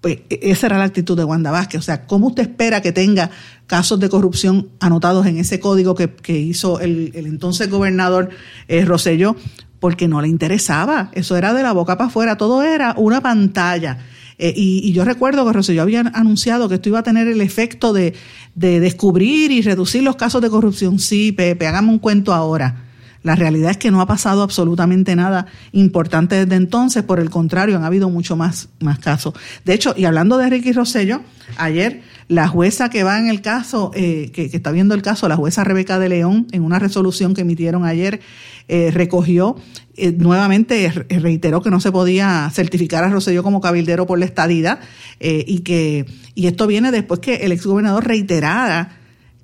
[0.00, 1.80] pues e, esa era la actitud de Wanda Vázquez.
[1.80, 3.30] O sea, ¿cómo usted espera que tenga
[3.66, 8.30] casos de corrupción anotados en ese código que, hizo el, entonces gobernador
[8.68, 9.36] eh, Rosselló?
[9.78, 11.10] Porque no le interesaba.
[11.14, 12.36] Eso era de la boca para afuera.
[12.36, 13.98] Todo era una pantalla.
[14.38, 17.92] Eh, y, yo recuerdo que Rosselló había anunciado que esto iba a tener el efecto
[17.92, 18.14] de,
[18.54, 20.98] de descubrir y reducir los casos de corrupción.
[20.98, 22.89] Sí, Pepe, hagamos un cuento ahora
[23.22, 27.76] la realidad es que no ha pasado absolutamente nada importante desde entonces, por el contrario,
[27.76, 29.34] han habido mucho más, más casos.
[29.64, 31.20] De hecho, y hablando de Ricky Rosello,
[31.56, 35.36] ayer la jueza que va en el caso, eh, que, está viendo el caso, la
[35.36, 38.20] jueza Rebeca de León, en una resolución que emitieron ayer,
[38.68, 39.56] eh, recogió,
[39.96, 44.80] eh, nuevamente reiteró que no se podía certificar a Rosselló como cabildero por la estadidad
[45.18, 48.96] y que y esto viene después que el exgobernador reiterara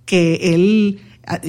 [0.06, 1.00] que él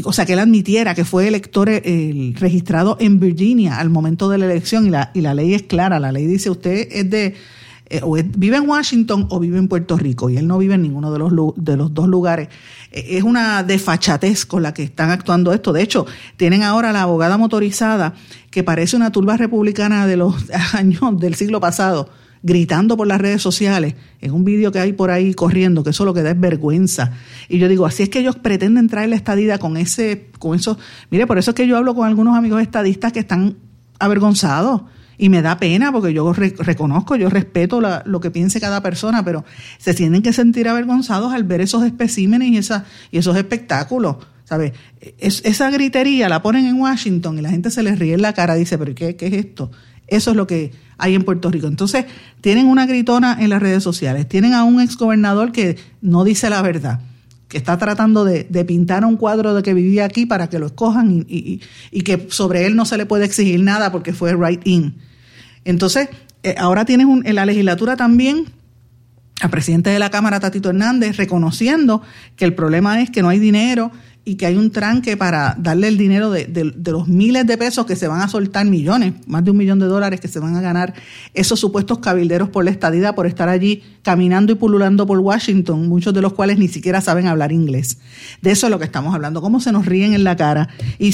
[0.04, 4.38] o sea, que él admitiera que fue elector el registrado en Virginia al momento de
[4.38, 7.36] la elección y la, y la ley es clara, la ley dice usted es de
[7.90, 10.82] eh, o vive en Washington o vive en Puerto Rico y él no vive en
[10.82, 12.50] ninguno de los, de los dos lugares.
[12.92, 15.72] Eh, es una desfachatez con la que están actuando esto.
[15.72, 18.14] De hecho, tienen ahora la abogada motorizada
[18.52, 20.36] que parece una turba republicana de los
[20.74, 22.10] años del siglo pasado
[22.44, 26.06] gritando por las redes sociales, en un vídeo que hay por ahí corriendo, que eso
[26.06, 27.12] lo que da es vergüenza.
[27.50, 30.78] Y yo digo, así es que ellos pretenden traer la estadía con ese, con eso.
[31.10, 33.58] Mire, por eso es que yo hablo con algunos amigos estadistas que están
[34.00, 34.82] avergonzados.
[35.20, 39.44] Y me da pena porque yo reconozco, yo respeto lo que piense cada persona, pero
[39.80, 44.18] se tienen que sentir avergonzados al ver esos especímenes y, y esos espectáculos.
[44.44, 44.72] ¿Sabes?
[45.20, 48.56] esa gritería la ponen en Washington y la gente se les ríe en la cara,
[48.56, 49.72] dice, pero ¿qué, qué es esto?
[50.08, 51.68] Eso es lo que hay en Puerto Rico.
[51.68, 52.06] Entonces,
[52.42, 56.62] tienen una gritona en las redes sociales, tienen a un exgobernador que no dice la
[56.62, 57.02] verdad,
[57.48, 61.26] que está tratando de, pintar un cuadro de que vivía aquí para que lo escojan
[61.28, 61.60] y,
[62.04, 64.96] que sobre él no se le puede exigir nada porque fue right in.
[65.64, 66.10] Entonces,
[66.44, 68.46] eh, ahora tienes en la legislatura también
[69.42, 72.02] al presidente de la Cámara, Tatito Hernández, reconociendo
[72.36, 73.92] que el problema es que no hay dinero
[74.28, 77.86] y que hay un tranque para darle el dinero de, de, los miles de pesos
[77.86, 80.54] que se van a soltar, millones, más de un millón de dólares que se van
[80.58, 80.94] a ganar
[81.34, 86.14] esos supuestos cabilderos por la estadidad, por estar allí caminando y pululando por Washington, muchos
[86.14, 88.00] de los cuales ni siquiera saben hablar inglés.
[88.42, 90.68] De eso es lo que estamos hablando, cómo se nos ríen en la cara.
[91.00, 91.14] Y,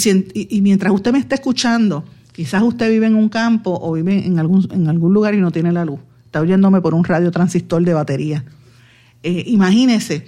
[0.62, 4.68] mientras usted me esté escuchando, quizás usted vive en un campo o vive en algún,
[4.72, 7.94] en algún lugar y no tiene la luz, está oyéndome por un radio transistor de
[7.94, 8.44] batería.
[9.22, 10.26] Eh, imagínese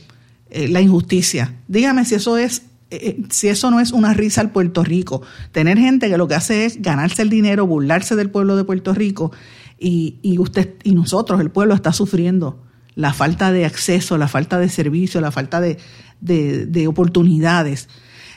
[0.51, 1.51] eh, la injusticia.
[1.67, 2.61] Dígame si eso es
[2.95, 6.27] eh, eh, si eso no es una risa al Puerto Rico, tener gente que lo
[6.27, 9.31] que hace es ganarse el dinero, burlarse del pueblo de Puerto Rico
[9.77, 12.63] y, usted y nosotros, el pueblo, está sufriendo
[12.95, 15.77] la falta de acceso, la falta de servicio, la falta de,
[16.21, 17.89] de, oportunidades.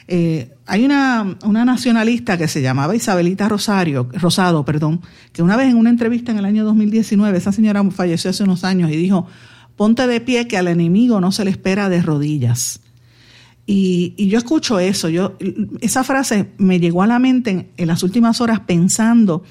[0.07, 5.69] Eh, hay una, una, nacionalista que se llamaba Isabelita Rosario, Rosado, perdón, que una vez
[5.69, 9.27] en una entrevista en el año 2019, esa señora falleció hace unos años y dijo,
[9.77, 12.81] ponte de pie que al enemigo no se le espera de rodillas.
[13.71, 15.37] Y, yo escucho eso, yo,
[15.79, 19.43] esa frase me llegó a la mente en, las últimas horas pensando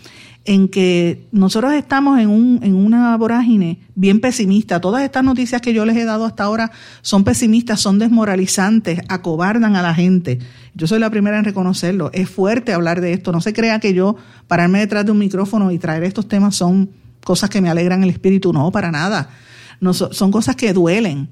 [0.44, 4.80] en que nosotros estamos en, un, en una vorágine bien pesimista.
[4.80, 9.76] Todas estas noticias que yo les he dado hasta ahora son pesimistas, son desmoralizantes, acobardan
[9.76, 10.40] a la gente.
[10.74, 12.10] Yo soy la primera en reconocerlo.
[12.12, 13.30] Es fuerte hablar de esto.
[13.30, 14.16] No se crea que yo
[14.48, 16.90] pararme detrás de un micrófono y traer estos temas son
[17.22, 18.52] cosas que me alegran el espíritu.
[18.52, 19.30] No, para nada.
[19.80, 21.28] No, son cosas que duelen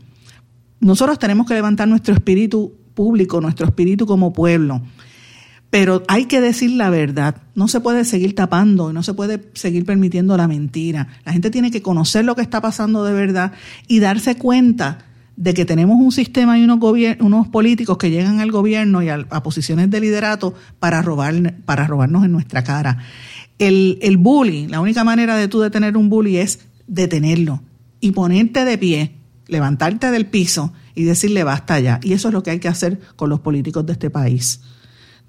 [0.80, 4.82] nosotros tenemos que levantar nuestro espíritu público, nuestro espíritu como pueblo.
[5.70, 7.42] Pero hay que decir la verdad.
[7.54, 11.08] No se puede seguir tapando y no se puede seguir permitiendo la mentira.
[11.24, 13.52] La gente tiene que conocer lo que está pasando de verdad
[13.88, 14.98] y darse cuenta
[15.36, 19.90] de que tenemos un sistema y unos, políticos que llegan al gobierno y a, posiciones
[19.90, 22.98] de liderato para, robar, para robarnos en nuestra cara.
[23.58, 27.62] El, el bullying, la única manera de tú detener un bully es detenerlo
[28.00, 29.12] y ponerte de pie,
[29.46, 32.00] levantarte del piso y decirle basta ya.
[32.02, 34.60] Y eso es lo que hay que hacer con los políticos de este país.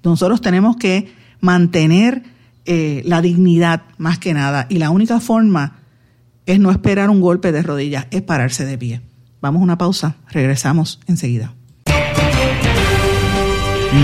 [0.02, 2.22] Nosotros tenemos que mantener
[2.64, 5.78] eh, la dignidad más que nada y la única forma
[6.46, 9.00] es no esperar un golpe de rodillas, es pararse de pie.
[9.40, 11.54] Vamos a una pausa, regresamos enseguida.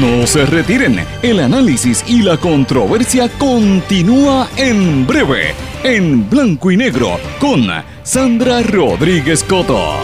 [0.00, 7.18] No se retiren, el análisis y la controversia continúa en breve, en blanco y negro,
[7.38, 7.66] con
[8.03, 9.99] Sandra Rodríguez Coto.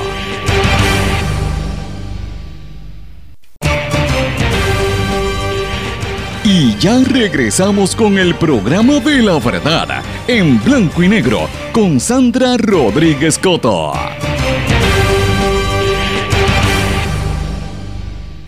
[6.45, 12.59] Y ya regresamos con el programa de la verdad, en blanco y negro, con Sandra
[12.59, 13.93] Rodríguez Coto.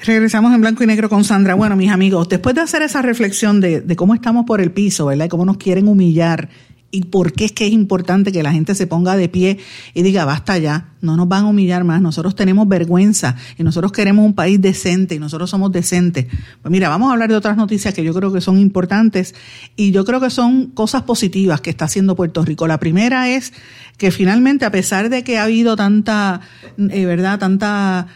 [0.04, 1.54] Regresamos en blanco y negro con Sandra.
[1.54, 5.06] Bueno, mis amigos, después de hacer esa reflexión de, de cómo estamos por el piso,
[5.06, 5.26] ¿verdad?
[5.26, 6.50] Y cómo nos quieren humillar
[6.92, 9.58] y por qué es que es importante que la gente se ponga de pie
[9.94, 13.90] y diga, basta ya, no nos van a humillar más, nosotros tenemos vergüenza y nosotros
[13.90, 16.26] queremos un país decente y nosotros somos decentes.
[16.60, 19.34] Pues mira, vamos a hablar de otras noticias que yo creo que son importantes
[19.74, 22.68] y yo creo que son cosas positivas que está haciendo Puerto Rico.
[22.68, 23.54] La primera es
[23.96, 26.42] que finalmente, a pesar de que ha habido tanta,
[26.76, 28.06] eh, ¿verdad?, tanta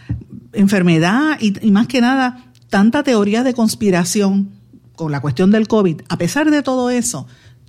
[0.52, 4.50] enfermedad y, más que nada tanta teoría de conspiración
[4.96, 7.26] con la cuestión del COVID, a pesar de todo eso,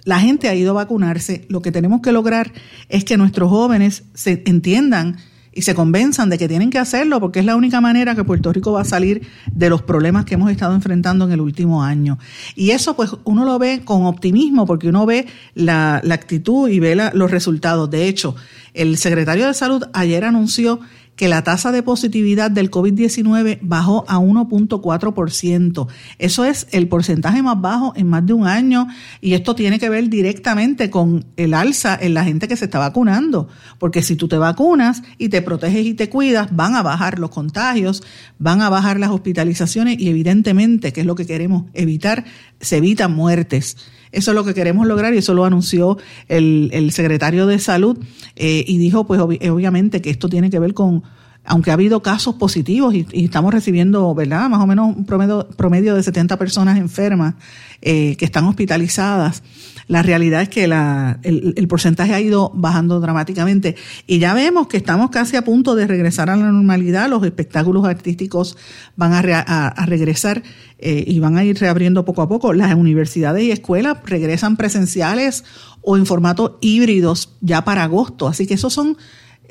[0.07, 1.45] la gente ha ido a vacunarse.
[1.49, 2.53] Lo que tenemos que lograr
[2.87, 5.17] es que nuestros jóvenes se entiendan
[5.51, 8.53] y se convenzan de que tienen que hacerlo porque es la única manera que Puerto
[8.53, 12.19] Rico va a salir de los problemas que hemos estado enfrentando en el último año.
[12.55, 16.95] Y eso pues uno lo ve con optimismo porque uno ve la, actitud y ve
[16.95, 17.89] los resultados.
[17.89, 18.33] De hecho,
[18.73, 20.79] el secretario de Salud ayer anunció
[21.17, 25.87] que la tasa de positividad del COVID-19 bajó a 1.4%.
[26.19, 28.87] Eso es el porcentaje más bajo en más de un año
[29.19, 32.77] y esto tiene que ver directamente con el alza en la gente que se está
[32.77, 33.49] vacunando,
[33.79, 37.31] porque si tú te vacunas y te proteges y te cuidas, van a bajar los
[37.31, 38.03] contagios,
[38.37, 42.25] van a bajar las hospitalizaciones y evidentemente, que es lo que queremos evitar,
[42.61, 43.75] se evitan muertes.
[44.11, 47.97] Eso es lo que queremos lograr y eso lo anunció el, el secretario de Salud
[48.35, 51.03] eh, y dijo, pues obviamente que esto tiene que ver con,
[51.47, 54.49] aunque ha habido casos positivos y, estamos recibiendo, ¿verdad?
[54.49, 57.35] Más o menos un promedio, promedio de 70 personas enfermas
[57.81, 59.43] eh, que están hospitalizadas.
[59.87, 65.09] La realidad es que el, porcentaje ha ido bajando dramáticamente y ya vemos que estamos
[65.09, 67.09] casi a punto de regresar a la normalidad.
[67.09, 68.57] Los espectáculos artísticos
[68.97, 70.43] van a, a, regresar
[70.79, 72.51] eh, y van a ir reabriendo poco a poco.
[72.51, 75.45] Las universidades y escuelas regresan presenciales
[75.81, 78.27] o en formato híbridos ya para agosto.
[78.27, 78.97] Así que esos son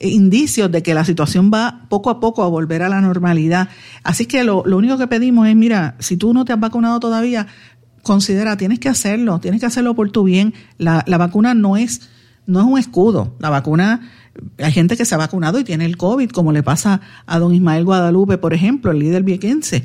[0.01, 3.69] indicios de que la situación va poco a poco a volver a la normalidad.
[4.03, 7.01] Así que lo, lo, único que pedimos es, mira, si tú no te has vacunado
[7.01, 7.47] todavía,
[8.03, 10.55] considera, tienes que hacerlo, tienes que hacerlo por tu bien.
[10.79, 12.09] La, la vacuna no es,
[12.47, 13.35] no es un escudo.
[13.39, 14.11] La vacuna,
[14.59, 17.55] hay gente que se ha vacunado y tiene el COVID, como le pasa a don
[17.55, 19.85] Ismael Guadalupe, por ejemplo, el líder viequense,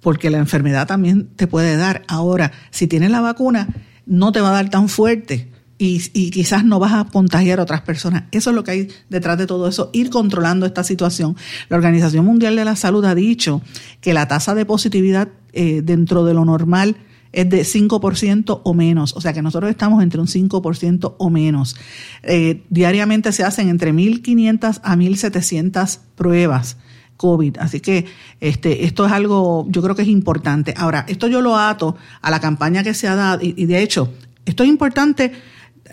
[0.00, 2.02] porque la enfermedad también te puede dar.
[2.06, 3.68] Ahora, si tienes la vacuna,
[4.06, 5.48] no te va a dar tan fuerte.
[5.80, 8.24] Y, y, quizás no vas a contagiar a otras personas.
[8.32, 11.36] Eso es lo que hay detrás de todo eso, ir controlando esta situación.
[11.68, 13.62] La Organización Mundial de la Salud ha dicho
[14.00, 16.96] que la tasa de positividad eh, dentro de lo normal
[17.32, 21.76] es de 5% o menos, o sea que nosotros estamos entre un 5% o menos.
[22.22, 26.76] Eh, diariamente se hacen entre 1.500 a 1.700 pruebas.
[27.16, 27.56] COVID.
[27.58, 28.06] Así que
[28.40, 30.72] este, esto es algo, yo creo que es importante.
[30.76, 33.82] Ahora, esto yo lo ato a la campaña que se ha dado y, y de
[33.82, 34.12] hecho,
[34.46, 35.32] esto es importante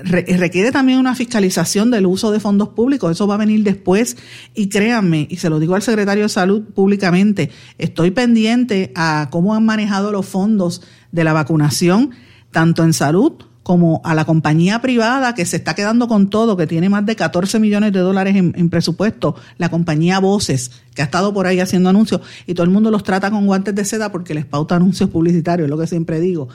[0.03, 3.12] requiere también una fiscalización del uso de fondos públicos.
[3.12, 4.17] Eso va a venir después.
[4.53, 9.55] Y créanme, y se lo digo al secretario de Salud públicamente, estoy pendiente a cómo
[9.55, 10.81] han manejado los fondos
[11.12, 12.12] de la vacunación,
[12.51, 13.34] tanto en salud
[13.65, 17.15] como a la compañía privada que se está quedando con todo, que tiene más de
[17.15, 21.89] 14 millones de dólares en, presupuesto, la compañía Voces, que ha estado por ahí haciendo
[21.89, 25.10] anuncios, y todo el mundo los trata con guantes de seda porque les pauta anuncios
[25.10, 26.47] publicitarios, es lo que siempre digo.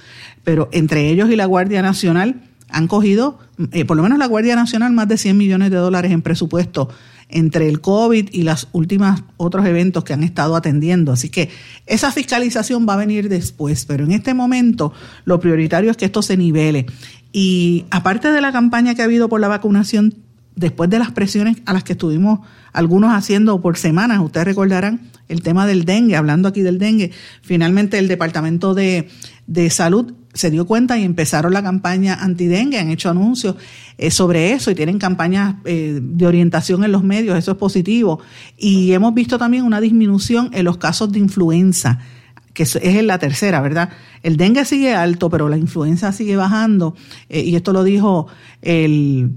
[0.44, 3.38] Pero entre ellos y la Guardia Nacional, han cogido,
[3.72, 6.88] eh, por lo menos la Guardia Nacional, más de 100 millones de dólares en presupuesto
[7.28, 11.12] entre el COVID y los últimos otros eventos que han estado atendiendo.
[11.12, 11.48] Así que
[11.86, 14.92] esa fiscalización va a venir después, pero en este momento
[15.24, 16.86] lo prioritario es que esto se nivele.
[17.32, 20.14] Y aparte de la campaña que ha habido por la vacunación,
[20.56, 22.40] después de las presiones a las que estuvimos
[22.72, 27.98] algunos haciendo por semanas, ustedes recordarán el tema del dengue, hablando aquí del dengue, finalmente
[27.98, 29.08] el Departamento de,
[29.46, 33.56] de Salud se dio cuenta y empezaron la campaña antidengue, han hecho anuncios
[33.98, 38.20] eh, sobre eso y tienen campañas eh, de orientación en los medios, eso es positivo.
[38.56, 41.98] Y hemos visto también una disminución en los casos de influenza,
[42.54, 43.90] que es, es la tercera, ¿verdad?
[44.22, 46.94] El dengue sigue alto, pero la influenza sigue bajando,
[47.28, 48.28] eh, y esto lo dijo
[48.62, 49.32] el...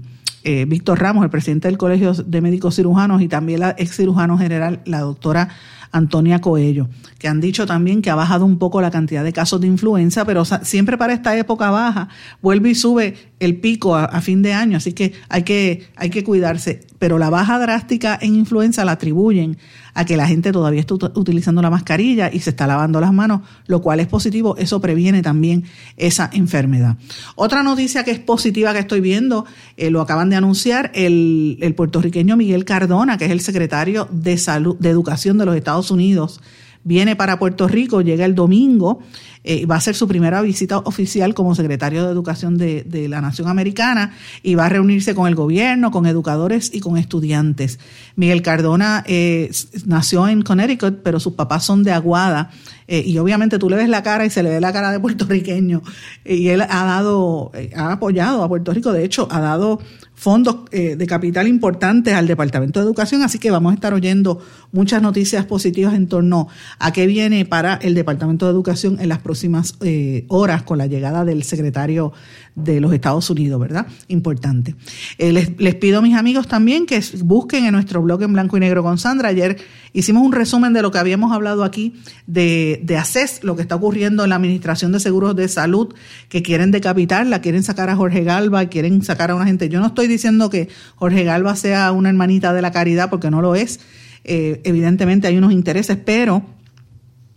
[0.66, 4.82] Víctor Ramos, el presidente del Colegio de Médicos Cirujanos y también la ex cirujano general,
[4.84, 5.48] la doctora
[5.94, 9.60] Antonia Coello, que han dicho también que ha bajado un poco la cantidad de casos
[9.60, 12.08] de influenza, pero siempre para esta época baja,
[12.42, 16.24] vuelve y sube el pico a, fin de año, así que hay que, hay que
[16.24, 16.80] cuidarse.
[16.98, 19.58] Pero la baja drástica en influenza la atribuyen
[19.92, 23.42] a que la gente todavía está utilizando la mascarilla y se está lavando las manos,
[23.66, 25.64] lo cual es positivo, eso previene también
[25.96, 26.96] esa enfermedad.
[27.36, 29.44] Otra noticia que es positiva que estoy viendo,
[29.76, 34.36] eh, lo acaban de anunciar, el, el puertorriqueño Miguel Cardona, que es el secretario de
[34.38, 36.40] Salud, de Educación de los Estados Unidos,
[36.84, 39.00] viene para Puerto Rico, llega el domingo,
[39.42, 43.48] eh, va a ser su primera visita oficial como secretario de Educación de, la Nación
[43.48, 47.78] Americana y va a reunirse con el gobierno, con educadores y con estudiantes.
[48.16, 49.50] Miguel Cardona eh,
[49.86, 52.50] nació en Connecticut, pero sus papás son de Aguada
[52.86, 55.00] eh, y obviamente tú le ves la cara y se le ve la cara de
[55.00, 55.82] puertorriqueño
[56.24, 59.80] y él ha dado, eh, ha apoyado a Puerto Rico, de hecho ha dado
[60.14, 64.40] fondos eh, de capital importantes al Departamento de Educación, así que vamos a estar oyendo
[64.72, 66.48] muchas noticias positivas en torno
[66.78, 70.86] a qué viene para el Departamento de Educación en las próximas eh, horas con la
[70.86, 72.12] llegada del secretario
[72.54, 73.86] de los Estados Unidos, ¿verdad?
[74.08, 74.76] Importante.
[75.18, 78.56] Eh, les, les, pido a mis amigos también que busquen en nuestro blog en blanco
[78.56, 79.30] y negro con Sandra.
[79.30, 79.58] Ayer
[79.92, 81.94] hicimos un resumen de lo que habíamos hablado aquí
[82.26, 85.94] de, de ACES, lo que está ocurriendo en la Administración de Seguros de Salud,
[86.28, 89.68] que quieren decapitarla, quieren sacar a Jorge Galva, quieren sacar a una gente.
[89.68, 93.42] Yo no estoy diciendo que Jorge Galva sea una hermanita de la caridad, porque no
[93.42, 93.80] lo es.
[94.24, 96.44] Eh, evidentemente hay unos intereses, pero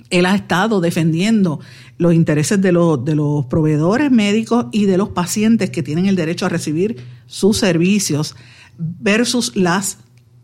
[0.09, 1.59] él ha estado defendiendo
[1.97, 6.15] los intereses de los, de los proveedores médicos y de los pacientes que tienen el
[6.15, 8.35] derecho a recibir sus servicios
[8.77, 9.97] versus las,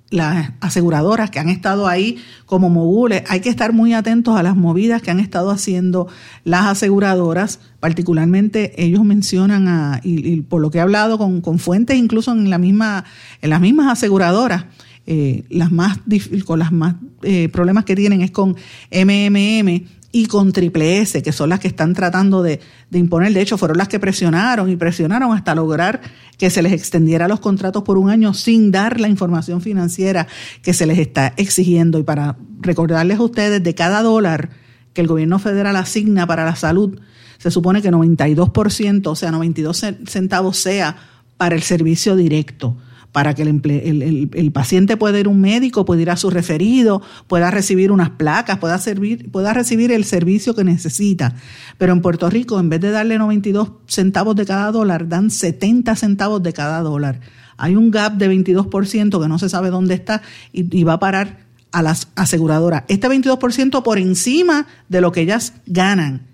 [0.09, 3.23] las aseguradoras que han estado ahí como mogules.
[3.29, 6.07] Hay que estar muy atentos a las movidas que han estado haciendo
[6.43, 11.97] las aseguradoras, particularmente ellos mencionan a, y, por lo que he hablado con, con fuentes
[11.97, 13.05] incluso en la misma,
[13.41, 14.65] en las mismas aseguradoras,
[15.05, 15.99] eh, las más
[16.45, 18.55] con las más eh, problemas que tienen es con
[18.89, 19.83] MMM
[20.15, 22.59] y con Triple S, que son las que están tratando de,
[22.91, 23.33] imponer.
[23.33, 26.01] De hecho, fueron las que presionaron y presionaron hasta lograr
[26.37, 30.27] que se les extendiera los contratos por un año sin dar la información financiera
[30.61, 31.97] que se les está exigiendo.
[31.97, 34.51] Y para recordarles a ustedes, de cada dólar
[34.93, 36.99] que el gobierno federal asigna para la salud,
[37.39, 40.95] se supone que 92%, o sea, 92 centavos sea
[41.37, 42.77] para el servicio directo
[43.13, 47.01] para que el, el, paciente pueda ir a un médico, pueda ir a su referido,
[47.27, 51.35] pueda recibir unas placas, pueda, servir, pueda recibir el servicio que necesita.
[51.77, 55.95] Pero en Puerto Rico, en vez de darle 92 centavos de cada dólar, dan 70
[55.95, 57.19] centavos de cada dólar.
[57.55, 60.99] Hay un gap de 22% que no se sabe dónde está y, y va a
[60.99, 62.83] parar a las aseguradoras.
[62.87, 66.32] Este 22% por encima de lo que ellas ganan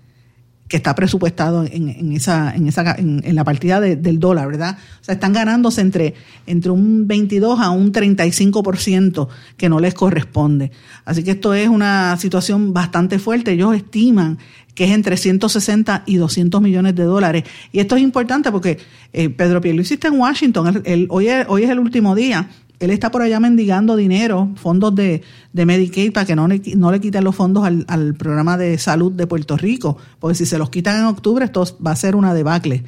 [0.70, 4.78] que está presupuestado en, en esa, en, esa en, la partida de, del dólar, ¿verdad?
[5.00, 6.14] O sea, están ganándose entre,
[6.46, 10.70] entre un 22 a un 35% que no les corresponde.
[11.04, 13.50] Así que esto es una situación bastante fuerte.
[13.50, 14.38] Ellos estiman
[14.76, 17.42] que es entre 160 y 200 millones de dólares.
[17.72, 18.78] Y esto es importante porque
[19.12, 22.48] eh, Pedro Pierluisi está en Washington, hoy, hoy es el último día
[22.80, 27.22] él está por allá mendigando dinero, fondos de, de Medicaid, para que no le, quiten
[27.22, 31.04] los fondos al, programa de salud de Puerto Rico, porque si se los quitan en
[31.04, 32.84] octubre, esto va a ser una debacle.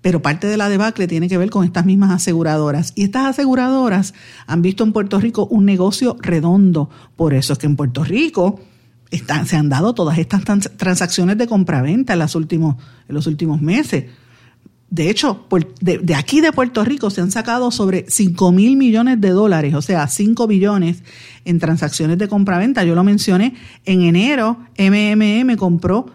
[0.00, 2.92] Pero parte de la debacle tiene que ver con estas mismas aseguradoras.
[2.94, 4.14] Y estas aseguradoras
[4.46, 6.90] han visto en Puerto Rico un negocio redondo.
[7.16, 8.60] Por eso es que en Puerto Rico
[9.10, 10.42] están, se han dado todas estas
[10.76, 12.76] transacciones de compraventa en, en
[13.08, 14.04] los últimos meses
[14.90, 15.46] de hecho,
[15.80, 19.82] de, aquí de Puerto Rico se han sacado sobre 5 mil millones de dólares, o
[19.82, 21.02] sea, 5 billones
[21.44, 22.84] en transacciones de compraventa.
[22.84, 26.06] Yo lo mencioné, en enero MMM compró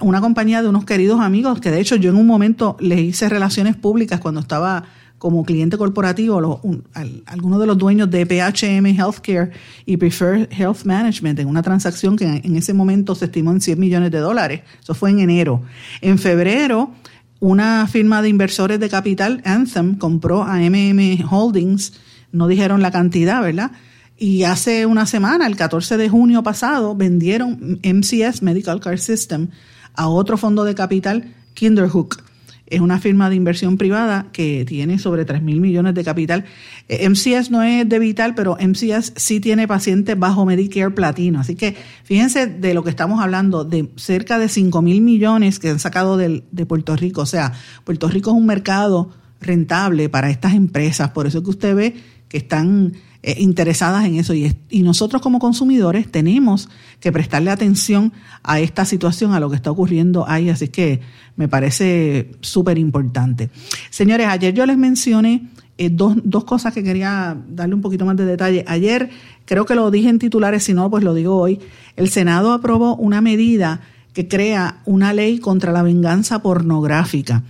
[0.00, 3.28] una compañía de unos queridos amigos que de hecho yo en un momento les hice
[3.28, 4.84] relaciones públicas cuando estaba
[5.18, 9.50] como cliente corporativo, los, un, al, algunos de los dueños de PHM Healthcare
[9.86, 13.60] y Preferred Health Management en una transacción que en, en ese momento se estimó en
[13.60, 14.60] 100 millones de dólares.
[14.82, 15.62] Eso fue en enero.
[16.02, 16.90] En febrero
[17.40, 21.92] una firma de inversores de capital, Anthem, compró a MM Holdings,
[22.32, 23.72] no dijeron la cantidad, ¿verdad?
[24.18, 29.48] Y hace una semana, el 14 de junio pasado, vendieron MCS, Medical Care System,
[29.94, 32.22] a otro fondo de capital, Kinderhook.
[32.66, 36.44] Es una firma de inversión privada que tiene sobre 3 mil millones de capital.
[36.88, 41.40] Eh, MCS no es de Vital, pero MCS sí tiene pacientes bajo Medicare Platino.
[41.40, 45.70] Así que fíjense de lo que estamos hablando, de cerca de 5 mil millones que
[45.70, 47.20] han sacado de, de Puerto Rico.
[47.20, 47.52] O sea,
[47.84, 49.10] Puerto Rico es un mercado
[49.40, 51.10] rentable para estas empresas.
[51.10, 51.94] Por eso es que usted ve
[52.28, 52.94] que están
[53.28, 56.68] eh, interesadas en eso y, y, nosotros como consumidores tenemos
[57.00, 58.12] que prestarle atención
[58.44, 61.00] a esta situación, a lo que está ocurriendo ahí, así que
[61.34, 63.50] me parece súper importante.
[63.90, 68.16] Señores, ayer yo les mencioné eh, dos, dos cosas que quería darle un poquito más
[68.16, 68.64] de detalle.
[68.68, 69.10] Ayer,
[69.44, 71.58] creo que lo dije en titulares, si no, pues lo digo hoy,
[71.96, 73.80] el Senado aprobó una medida
[74.12, 77.42] que crea una ley contra la venganza pornográfica.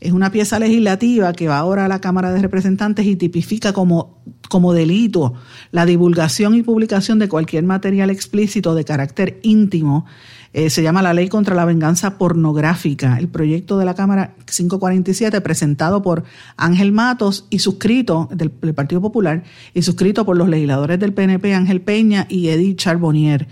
[0.00, 4.22] Es una pieza legislativa que va ahora a la Cámara de Representantes y tipifica como,
[4.48, 5.34] como delito
[5.70, 10.04] la divulgación y publicación de cualquier material explícito de carácter íntimo.
[10.52, 13.18] Eh, se llama la Ley contra la Venganza Pornográfica.
[13.18, 16.22] El proyecto de la Cámara 547, presentado por
[16.56, 19.42] Ángel Matos y suscrito del, Partido Popular
[19.74, 23.48] y suscrito por los legisladores del PNP, Ángel Peña y Edith Charbonnier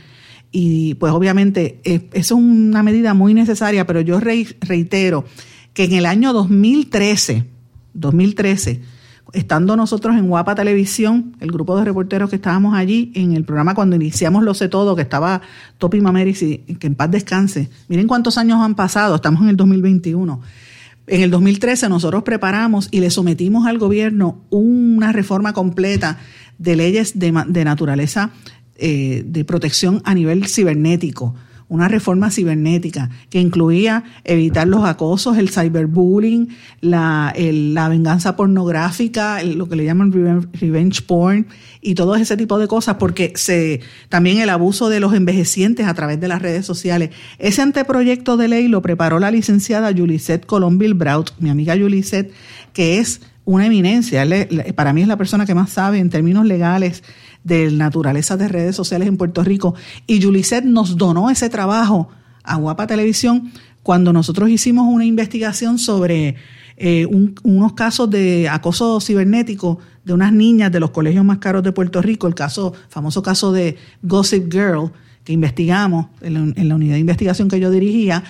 [0.53, 5.25] y pues obviamente es una medida muy necesaria, pero yo reitero
[5.75, 7.47] que en el año 2013,
[7.95, 8.83] 2013,
[9.33, 13.75] estando nosotros en Guapa Televisión, el grupo de reporteros que estábamos allí, en el programa
[13.75, 15.41] cuando iniciamos Lo sé todo, que estaba
[15.79, 17.71] Topi Mameris que en paz descanse.
[17.89, 20.41] Miren cuántos años han pasado, estamos en el 2021.
[21.07, 26.19] En el 2013 nosotros preparamos y le sometimos al gobierno una reforma completa
[26.59, 28.31] de leyes de, de naturaleza
[28.77, 31.35] eh, de protección a nivel cibernético
[31.73, 36.51] una reforma cibernética que incluía evitar los acosos, el cyberbullying,
[36.83, 40.13] la, la venganza pornográfica, lo que le llaman
[40.53, 41.47] revenge porn
[41.81, 45.95] y todo ese tipo de cosas, porque se, también el abuso de los envejecientes a
[45.95, 47.09] través de las redes sociales.
[47.39, 52.35] Ese anteproyecto de ley lo preparó la licenciada Yulisette Colombil Braut, mi amiga Yulisette,
[52.75, 54.27] que es una eminencia.
[54.75, 57.03] Para mí es la persona que más sabe en términos legales
[57.45, 59.75] de naturaleza de redes sociales en Puerto Rico.
[60.07, 62.09] Y Yuliset nos donó ese trabajo
[62.45, 66.37] a Guapa Televisión cuando nosotros hicimos una investigación sobre
[66.77, 71.73] eh, unos casos de acoso cibernético de unas niñas de los colegios más caros de
[71.73, 74.91] Puerto Rico, el caso, famoso caso de Gossip Girl,
[75.25, 78.25] que investigamos en en la unidad de investigación que yo dirigía,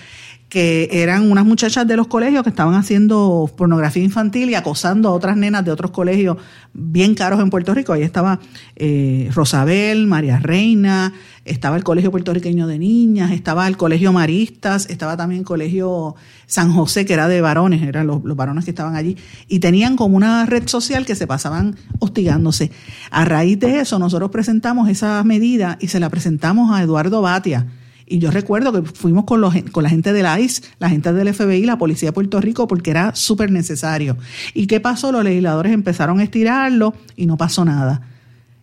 [0.52, 5.12] que eran unas muchachas de los colegios que estaban haciendo pornografía infantil y acosando a
[5.12, 6.36] otras nenas de otros colegios
[6.74, 7.94] bien caros en Puerto Rico.
[7.94, 8.38] Ahí estaba
[8.76, 11.14] eh, Rosabel, María Reina,
[11.46, 16.70] estaba el Colegio Puertorriqueño de Niñas, estaba el Colegio Maristas, estaba también el Colegio San
[16.70, 19.16] José, que era de varones, eran los, los varones que estaban allí,
[19.48, 22.70] y tenían como una red social que se pasaban hostigándose.
[23.10, 27.68] A raíz de eso, nosotros presentamos esa medida y se la presentamos a Eduardo Batia
[28.12, 31.14] y yo recuerdo que fuimos con, los, con la gente de la ICE, la gente
[31.14, 34.18] del FBI, la Policía de Puerto Rico, porque era súper necesario.
[34.52, 35.12] ¿Y qué pasó?
[35.12, 38.02] Los legisladores empezaron a estirarlo y no pasó nada.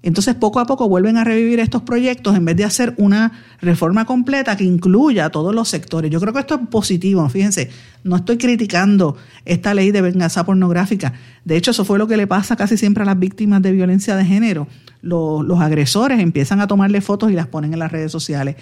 [0.04, 4.06] Entonces, poco a poco vuelven a revivir estos proyectos en vez de hacer una reforma
[4.06, 6.12] completa que incluya a todos los sectores.
[6.12, 7.28] Yo creo que esto es positivo.
[7.28, 7.72] Fíjense,
[8.04, 11.14] no estoy criticando esta ley de venganza pornográfica.
[11.44, 14.16] De hecho, eso fue lo que le pasa casi siempre a las víctimas de violencia
[14.16, 14.68] de género.
[15.02, 18.56] Los, los agresores empiezan a tomarle fotos y las ponen en las redes sociales.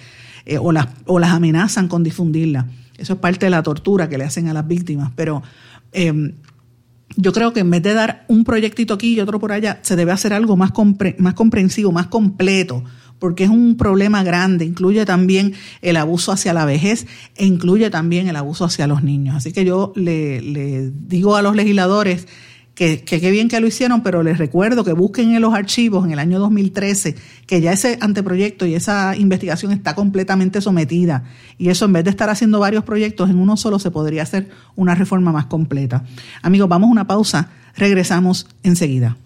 [0.48, 2.66] Eh, o, las, o las amenazan con difundirla.
[2.96, 5.12] Eso es parte de la tortura que le hacen a las víctimas.
[5.14, 5.42] Pero
[5.92, 6.32] em,
[7.16, 9.94] yo creo que en vez de dar un proyectito aquí y otro por allá, se
[9.94, 10.72] debe hacer algo más,
[11.18, 12.82] más comprensivo, más completo,
[13.18, 14.64] porque es un problema grande.
[14.64, 19.36] Incluye también el abuso hacia la vejez e incluye también el abuso hacia los niños.
[19.36, 22.26] Así que yo le digo a los legisladores
[22.78, 26.12] que qué bien que lo hicieron, pero les recuerdo que busquen en los archivos en
[26.12, 31.24] el año 2013 que ya ese anteproyecto y esa investigación está completamente sometida.
[31.58, 34.48] Y eso en vez de estar haciendo varios proyectos en uno solo, se podría hacer
[34.76, 36.04] una reforma más completa.
[36.40, 39.16] Amigos, vamos a una pausa, regresamos enseguida.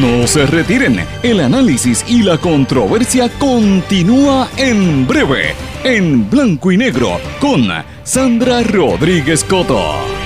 [0.00, 7.18] No se retiren, el análisis y la controversia continúa en breve, en blanco y negro,
[7.40, 7.66] con
[8.04, 10.25] Sandra Rodríguez Coto.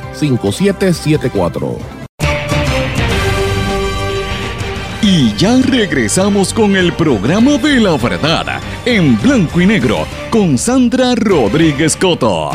[0.19, 1.77] 939-336-5774.
[5.03, 11.15] Y ya regresamos con el programa de la verdad en blanco y negro con Sandra
[11.15, 12.51] Rodríguez Coto.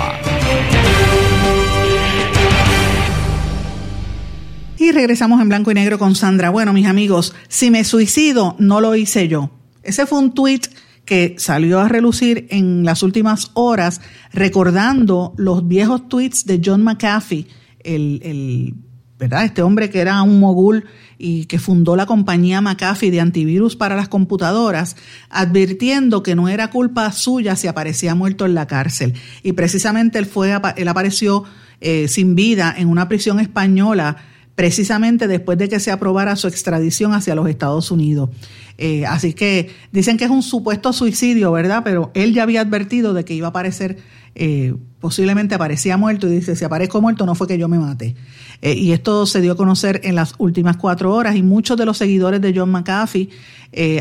[4.78, 6.50] Y regresamos en blanco y negro con Sandra.
[6.50, 9.50] Bueno, mis amigos, si me suicido, no lo hice yo.
[9.82, 10.60] Ese fue un tweet
[11.06, 14.02] que salió a relucir en las últimas horas
[14.32, 17.46] recordando los viejos tweets de John McAfee,
[17.84, 18.74] el,
[19.18, 19.44] ¿verdad?
[19.44, 20.84] Este hombre que era un mogul
[21.16, 24.96] y que fundó la compañía McAfee de antivirus para las computadoras,
[25.30, 29.14] advirtiendo que no era culpa suya si aparecía muerto en la cárcel.
[29.42, 31.44] Y precisamente él fue, él apareció
[31.80, 34.16] eh, sin vida en una prisión española
[34.56, 38.30] precisamente después de que se aprobara su extradición hacia los Estados Unidos.
[38.78, 41.82] Eh, así que dicen que es un supuesto suicidio, ¿verdad?
[41.84, 43.98] Pero él ya había advertido de que iba a aparecer,
[44.34, 48.16] eh, posiblemente aparecía muerto y dice, si aparezco muerto no fue que yo me mate.
[48.62, 51.84] Eh, y esto se dio a conocer en las últimas cuatro horas y muchos de
[51.84, 53.28] los seguidores de John McAfee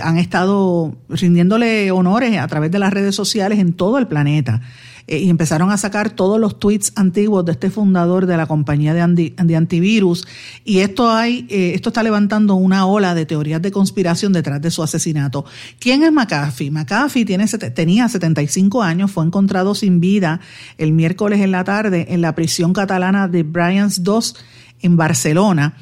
[0.01, 4.61] han estado rindiéndole honores a través de las redes sociales en todo el planeta.
[5.07, 8.93] Eh, y empezaron a sacar todos los tweets antiguos de este fundador de la compañía
[8.93, 10.27] de, antivirus.
[10.63, 14.71] Y esto, hay, eh, esto está levantando una ola de teorías de conspiración detrás de
[14.71, 15.45] su asesinato.
[15.79, 16.71] ¿Quién es McAfee?
[16.71, 20.39] McAfee tiene, tenía 75 años, fue encontrado sin vida
[20.79, 24.39] el miércoles en la tarde en la prisión catalana de Bryans II
[24.81, 25.75] en Barcelona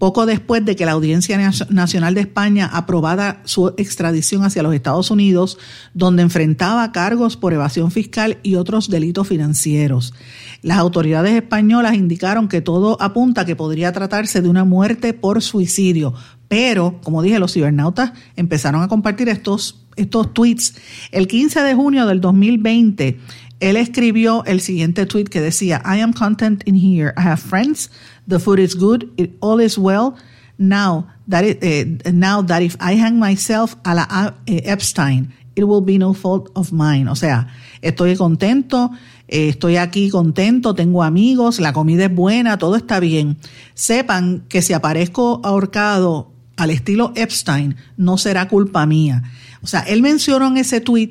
[0.00, 1.38] poco después de que la Audiencia
[1.68, 5.58] Nacional de España aprobara su extradición hacia los Estados Unidos,
[5.92, 10.14] donde enfrentaba cargos por evasión fiscal y otros delitos financieros.
[10.62, 15.42] Las autoridades españolas indicaron que todo apunta a que podría tratarse de una muerte por
[15.42, 16.14] suicidio,
[16.48, 20.76] pero, como dije, los cibernautas empezaron a compartir estos, estos tweets.
[21.12, 23.20] El 15 de junio del 2020,
[23.60, 27.12] él escribió el siguiente tweet que decía, I am content in here.
[27.18, 27.90] I have friends.
[28.26, 29.10] The food is good.
[29.16, 30.16] It, all is well.
[30.58, 35.64] Now that, it, uh, now that if I hang myself a la uh, Epstein, it
[35.64, 37.08] will be no fault of mine.
[37.08, 37.48] O sea,
[37.82, 38.90] estoy contento,
[39.28, 43.36] eh, estoy aquí contento, tengo amigos, la comida es buena, todo está bien.
[43.74, 49.22] Sepan que si aparezco ahorcado al estilo Epstein, no será culpa mía.
[49.62, 51.10] O sea, él mencionó en ese tweet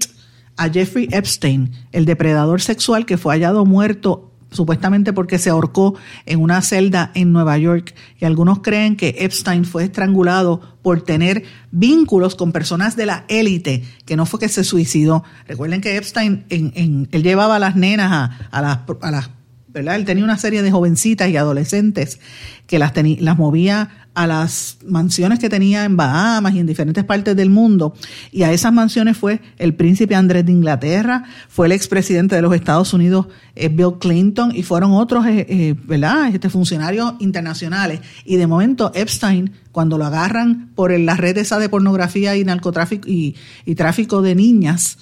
[0.58, 5.96] a Jeffrey Epstein, el depredador sexual que fue hallado muerto supuestamente porque se ahorcó
[6.26, 7.94] en una celda en Nueva York.
[8.20, 13.84] Y algunos creen que Epstein fue estrangulado por tener vínculos con personas de la élite,
[14.06, 15.24] que no fue que se suicidó.
[15.48, 19.30] Recuerden que Epstein, en, él llevaba a las nenas a, a las, a las
[19.68, 19.96] ¿verdad?
[19.96, 22.20] Él tenía una serie de jovencitas y adolescentes
[22.66, 27.38] que las, las movía a las mansiones que tenía en Bahamas y en diferentes partes
[27.38, 27.94] del mundo.
[28.34, 32.54] Y a esas mansiones fue el príncipe Andrés de Inglaterra, fue el expresidente de los
[32.54, 36.36] Estados Unidos, eh, Bill Clinton, y fueron otros eh, eh, ¿verdad?
[36.36, 38.02] Este, funcionarios internacionales.
[38.26, 43.08] Y de momento Epstein, cuando lo agarran por la red esa de pornografía y narcotráfico
[43.08, 44.98] y, y tráfico de niñas,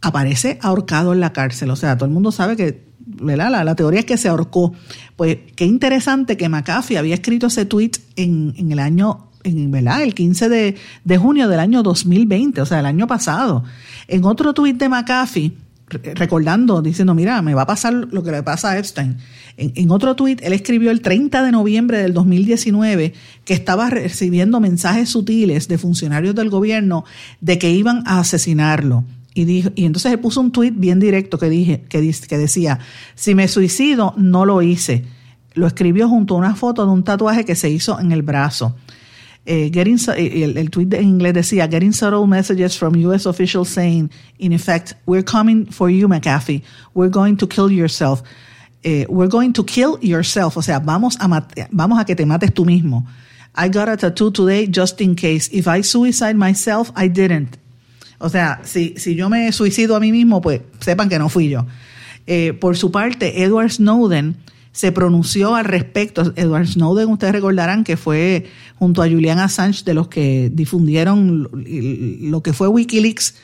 [0.00, 1.68] aparece ahorcado en la cárcel.
[1.70, 2.87] O sea, todo el mundo sabe que
[3.20, 4.72] la, teoría es que se ahorcó.
[5.16, 10.02] Pues qué interesante que McAfee había escrito ese tweet en, en el año, en, ¿verdad?
[10.02, 13.64] El 15 de, de, junio del año 2020, o sea, el año pasado.
[14.06, 15.52] En otro tweet de McAfee,
[16.14, 19.16] recordando, diciendo, mira, me va a pasar lo que le pasa a Epstein.
[19.56, 24.60] En, en otro tweet, él escribió el 30 de noviembre del 2019 que estaba recibiendo
[24.60, 27.04] mensajes sutiles de funcionarios del gobierno
[27.40, 29.04] de que iban a asesinarlo
[29.42, 32.00] y, entonces él puso un tweet bien directo que, dije, que,
[32.38, 32.78] decía,
[33.14, 35.04] si me suicido, no lo hice.
[35.54, 38.76] Lo escribió junto a una foto de un tatuaje que se hizo en el brazo.
[39.46, 43.26] Eh, getting, eh, el, el tweet en inglés decía, getting subtle messages from U.S.
[43.28, 46.62] officials saying, in effect, we're coming for you, McAfee.
[46.94, 48.22] We're going to kill yourself.
[48.84, 52.52] eh, we're going to kill yourself, o sea, vamos a, vamos a que te mates
[52.52, 53.06] tú mismo.
[53.54, 55.48] I got a tattoo today just in case.
[55.52, 57.56] If I suicide myself, I didn't.
[58.18, 61.48] O sea, si, si yo me suicido a mí mismo, pues sepan que no fui
[61.48, 61.66] yo.
[62.26, 64.36] Eh, por su parte, Edward Snowden
[64.72, 66.32] se pronunció al respecto.
[66.36, 68.46] Edward Snowden, ustedes recordarán que fue
[68.76, 71.48] junto a Julian Assange de los que difundieron
[72.22, 73.34] lo que fue Wikileaks,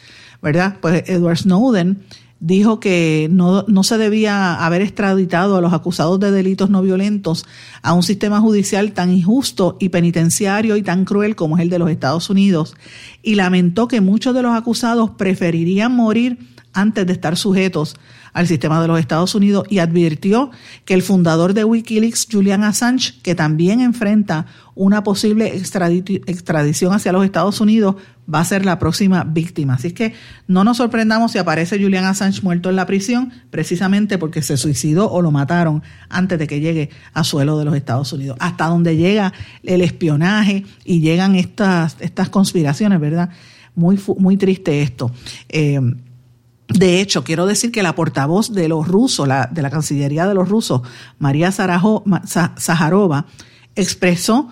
[0.43, 0.77] ¿verdad?
[0.81, 2.03] Pues Edward Snowden
[2.45, 7.47] dijo que no, no, se debía haber extraditado a los acusados de delitos no violentos
[7.81, 11.79] a un sistema judicial tan injusto y penitenciario y tan cruel como es el de
[11.79, 12.77] los Estados Unidos
[13.23, 17.97] y lamentó que muchos de los acusados preferirían morir antes de estar sujetos
[18.35, 20.51] al sistema de los Estados Unidos y advirtió
[20.85, 27.25] que el fundador de Wikileaks, Julian Assange, que también enfrenta una posible extradición hacia los
[27.25, 27.95] Estados Unidos,
[28.33, 29.75] va a ser la próxima víctima.
[29.75, 30.15] Así que
[30.49, 35.11] no nos sorprendamos si aparece Julian Assange muerto en la prisión, precisamente porque se suicidó
[35.11, 38.37] o lo mataron antes de que llegue a suelo de los Estados Unidos.
[38.41, 43.31] Hasta donde llega el espionaje y llegan estas, estas conspiraciones, ¿verdad?
[43.77, 45.13] Muy, muy triste esto.
[45.49, 45.81] Eh,
[46.69, 50.35] de hecho, quiero decir que la portavoz de los rusos, la, de la Cancillería de
[50.35, 50.83] los rusos,
[51.19, 53.27] María Zaharova,
[53.77, 54.51] expresó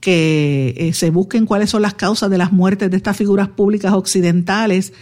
[0.00, 3.92] que eh, se busquen cuáles son las causas de las muertes de estas figuras públicas
[3.92, 4.92] occidentales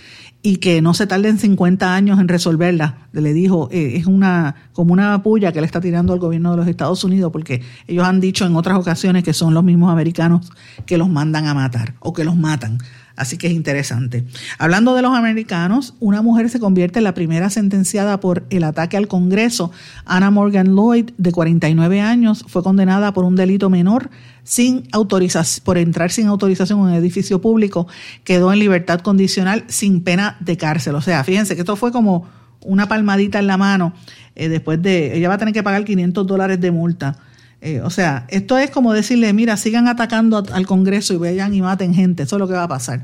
[0.43, 2.95] y que no se tarden 50 años en resolverlas.
[3.13, 6.59] Le dijo, eh, es una como una puya que le está tirando al gobierno de
[6.59, 10.51] los Estados Unidos porque ellos han dicho en otras ocasiones que son los mismos americanos
[10.85, 12.79] que los mandan a matar o que los matan.
[13.21, 14.25] Así que es interesante.
[14.57, 18.97] Hablando de los americanos, una mujer se convierte en la primera sentenciada por el ataque
[18.97, 19.73] al Congreso.
[20.07, 24.09] Anna Morgan Lloyd, de 49 años, fue condenada por un delito menor
[24.43, 27.87] sin autorización, por entrar sin autorización en un edificio público.
[28.25, 30.95] Quedó en libertad condicional sin pena de cárcel.
[30.95, 32.27] O sea, fíjense que esto fue como
[32.65, 33.93] una palmadita en la mano.
[34.35, 37.19] Eh, después de, ella va a tener que pagar 500 dólares de multa
[37.61, 41.61] eh, o sea, esto es como decirle, mira, sigan atacando al Congreso y vayan y
[41.61, 43.03] maten gente, eso es lo que va a pasar.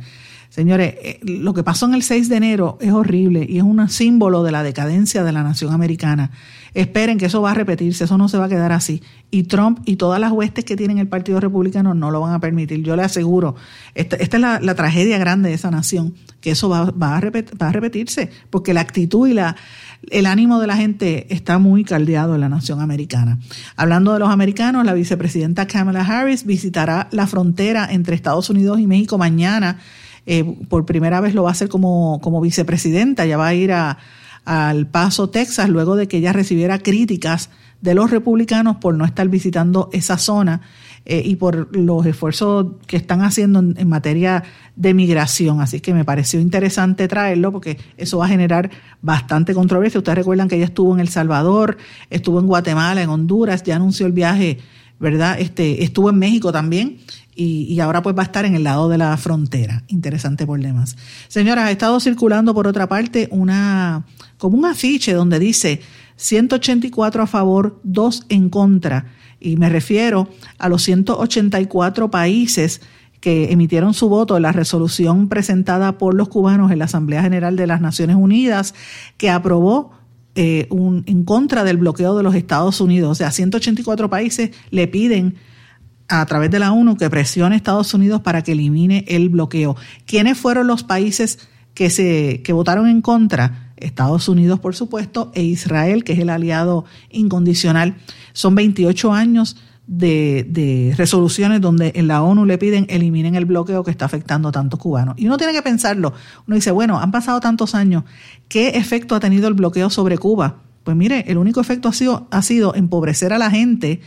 [0.48, 3.88] Señores, eh, lo que pasó en el 6 de enero es horrible y es un
[3.88, 6.30] símbolo de la decadencia de la nación americana.
[6.74, 9.02] Esperen que eso va a repetirse, eso no se va a quedar así.
[9.30, 12.40] Y Trump y todas las huestes que tienen el Partido Republicano no lo van a
[12.40, 12.82] permitir.
[12.82, 13.54] Yo le aseguro,
[13.94, 18.30] esta, es la, tragedia grande de esa nación, que eso va, a va a repetirse,
[18.50, 19.56] porque la actitud y la,
[20.10, 23.38] el ánimo de la gente está muy caldeado en la nación americana.
[23.76, 28.86] Hablando de los americanos, la vicepresidenta Kamala Harris visitará la frontera entre Estados Unidos y
[28.86, 29.78] México mañana.
[30.26, 33.26] Eh, por primera vez lo va a hacer como, como vicepresidenta.
[33.26, 33.98] Ya va a ir a,
[34.44, 37.50] al Paso, Texas, luego de que ella recibiera críticas
[37.80, 40.62] de los republicanos por no estar visitando esa zona
[41.04, 44.42] eh, y por los esfuerzos que están haciendo en, materia
[44.74, 45.60] de migración.
[45.60, 48.70] Así que me pareció interesante traerlo porque eso va a generar
[49.02, 49.98] bastante controversia.
[49.98, 51.76] Ustedes recuerdan que ella estuvo en El Salvador,
[52.10, 54.58] estuvo en Guatemala, en Honduras, ya anunció el viaje,
[54.98, 55.38] ¿verdad?
[55.38, 56.98] Este, estuvo en México también.
[57.38, 59.84] Y, y, ahora pues va a estar en el lado de la frontera.
[59.88, 60.96] Interesante por demás.
[61.28, 64.06] Señora, ha estado circulando por otra parte una,
[64.38, 65.82] como un afiche donde dice
[66.16, 69.06] 184 a favor, 2 en contra
[69.40, 70.28] y me refiero
[70.58, 72.80] a los 184 países
[73.20, 77.56] que emitieron su voto en la resolución presentada por los cubanos en la Asamblea General
[77.56, 78.74] de las Naciones Unidas,
[79.16, 79.92] que aprobó
[80.34, 83.10] eh, un, en contra del bloqueo de los Estados Unidos.
[83.10, 85.36] O sea, 184 países le piden
[86.08, 89.76] a través de la ONU que presione a Estados Unidos para que elimine el bloqueo.
[90.06, 91.38] ¿Quiénes fueron los países
[91.74, 93.72] que, se, que votaron en contra?
[93.76, 97.96] Estados Unidos, por supuesto, e Israel, que es el aliado incondicional.
[98.32, 103.90] Son 28 años de, resoluciones donde en la ONU le piden eliminen el bloqueo que
[103.90, 105.14] está afectando a tantos cubanos.
[105.18, 106.12] Y uno tiene que pensarlo.
[106.46, 108.04] Uno dice, bueno, han pasado tantos años,
[108.48, 110.56] ¿qué efecto ha tenido el bloqueo sobre Cuba?
[110.82, 114.00] Pues mire, el único efecto ha sido, ha sido empobrecer a la gente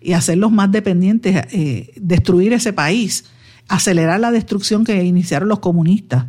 [0.00, 3.24] y hacerlos más dependientes, eh, destruir ese país,
[3.68, 6.26] acelerar la destrucción que iniciaron los comunistas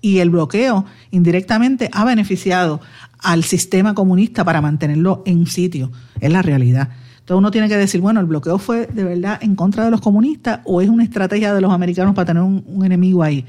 [0.00, 2.80] y el bloqueo indirectamente ha beneficiado
[3.18, 5.90] al sistema comunista para mantenerlo en sitio.
[6.20, 6.88] Es la realidad.
[7.18, 10.00] Entonces uno tiene que decir, bueno, el bloqueo fue de verdad en contra de los
[10.00, 13.44] comunistas o es una estrategia de los americanos para tener un, enemigo ahí.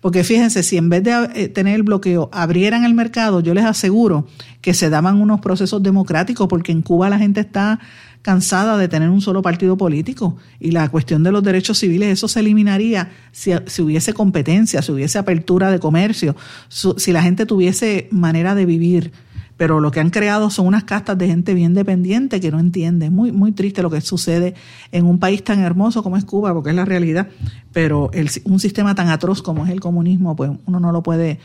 [0.00, 3.64] Porque fíjense, si en vez de eh, tener el bloqueo abrieran el mercado, yo les
[3.64, 4.28] aseguro
[4.60, 7.80] que se daban unos procesos democráticos, porque en Cuba la gente está
[8.24, 12.26] cansada de tener un solo partido político y la cuestión de los derechos civiles, eso
[12.26, 13.52] se eliminaría si,
[13.82, 16.34] hubiese competencia, si hubiese apertura de comercio,
[16.70, 19.12] si la gente tuviese manera de vivir.
[19.58, 23.10] Pero lo que han creado son unas castas de gente bien dependiente que no entiende.
[23.10, 24.54] Muy, muy triste lo que sucede
[24.90, 27.28] en un país tan hermoso como es Cuba, porque es la realidad.
[27.74, 31.40] Pero el, un sistema tan atroz como es el comunismo, pues uno no lo puede,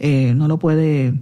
[0.00, 1.14] eh, no lo puede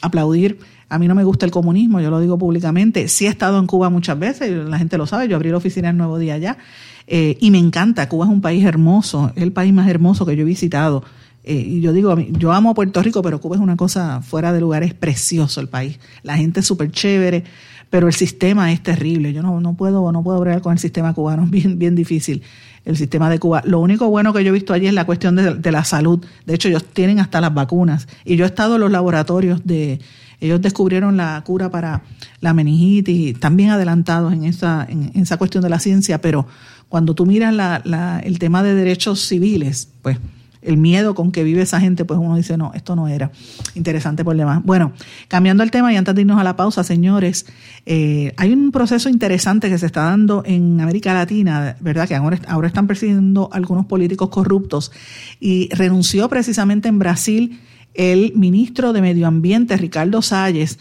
[0.00, 0.58] aplaudir.
[0.88, 3.08] A mí no me gusta el comunismo, yo lo digo públicamente.
[3.08, 5.90] Sí he estado en Cuba muchas veces, la gente lo sabe, yo abrí la oficina
[5.90, 6.58] el Nuevo Día allá.
[7.06, 10.36] Eh, y me encanta, Cuba es un país hermoso, es el país más hermoso que
[10.36, 11.04] yo he visitado.
[11.44, 14.60] Eh, y yo digo, yo amo Puerto Rico, pero Cuba es una cosa fuera de
[14.60, 15.98] lugar, es precioso el país.
[16.22, 17.44] La gente es súper chévere,
[17.90, 19.32] pero el sistema es terrible.
[19.32, 22.42] Yo no, no puedo no puedo bregar con el sistema cubano, es bien, bien difícil
[22.88, 23.62] el sistema de Cuba.
[23.66, 26.24] Lo único bueno que yo he visto allí es la cuestión de, de la salud.
[26.46, 28.08] De hecho, ellos tienen hasta las vacunas.
[28.24, 30.00] Y yo he estado en los laboratorios de...
[30.40, 32.02] Ellos descubrieron la cura para
[32.40, 36.46] la meningitis, también adelantados en esa, en, esa cuestión de la ciencia, pero
[36.88, 40.18] cuando tú miras la, la, el tema de derechos civiles, pues
[40.62, 43.30] el miedo con que vive esa gente, pues uno dice, no, esto no era
[43.74, 44.62] interesante por demás.
[44.64, 44.92] Bueno,
[45.28, 47.46] cambiando el tema y antes de irnos a la pausa, señores,
[47.86, 52.08] eh, hay un proceso interesante que se está dando en América Latina, ¿verdad?
[52.08, 54.92] Que ahora, ahora están persiguiendo algunos políticos corruptos
[55.40, 57.60] y renunció precisamente en Brasil
[57.94, 60.78] el ministro de Medio Ambiente, Ricardo Salles.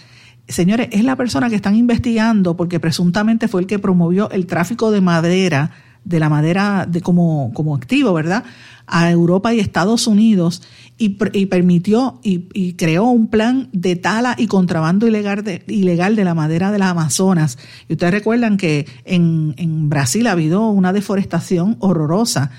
[0.47, 4.91] Señores, es la persona que están investigando porque presuntamente fue el que promovió el tráfico
[4.91, 5.71] de madera,
[6.07, 8.43] de la madera de como, como activo, ¿verdad?
[8.87, 10.63] a Europa y Estados Unidos
[10.97, 16.33] y, permitió y, creó un plan de tala y contrabando ilegal de, ilegal de la
[16.33, 17.59] madera de las Amazonas.
[17.87, 22.49] Y ustedes recuerdan que en, en Brasil ha habido una deforestación horrorosa.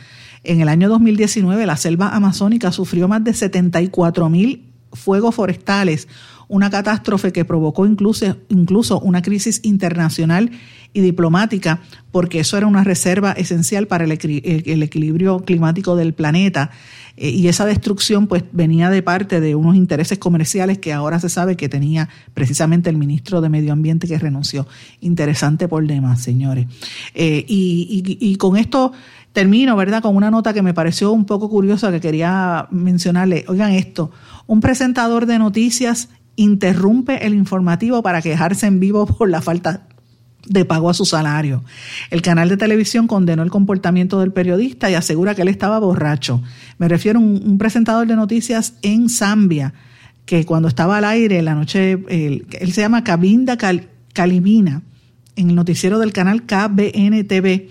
[0.44, 6.08] En el año 2019 la selva amazónica sufrió más de 74 mil fuegos forestales,
[6.48, 10.50] una catástrofe que provocó incluso, incluso una crisis internacional
[10.94, 11.80] y diplomática,
[12.10, 16.70] porque eso era una reserva esencial para el, equilibrio climático del planeta.
[17.16, 21.28] Eh, y esa destrucción pues venía de parte de unos intereses comerciales que ahora se
[21.28, 24.66] sabe que tenía precisamente el ministro de Medio Ambiente que renunció.
[25.00, 26.66] Interesante por demás, señores.
[27.14, 28.92] Eh, y, y con esto
[29.32, 30.02] termino, ¿verdad?
[30.02, 33.44] Con una nota que me pareció un poco curiosa que quería mencionarle.
[33.48, 34.10] Oigan esto,
[34.46, 36.08] un presentador de noticias
[36.38, 39.88] interrumpe el informativo para quejarse en vivo por la falta
[40.46, 41.64] de pago a su salario.
[42.10, 46.42] El canal de televisión condenó el comportamiento del periodista y asegura que él estaba borracho.
[46.78, 49.74] Me refiero a un, presentador de noticias en Zambia,
[50.24, 53.58] que cuando estaba al aire la noche, él, se llama Cabinda
[54.12, 54.82] Calimina,
[55.36, 57.70] en el noticiero del canal KBN TV.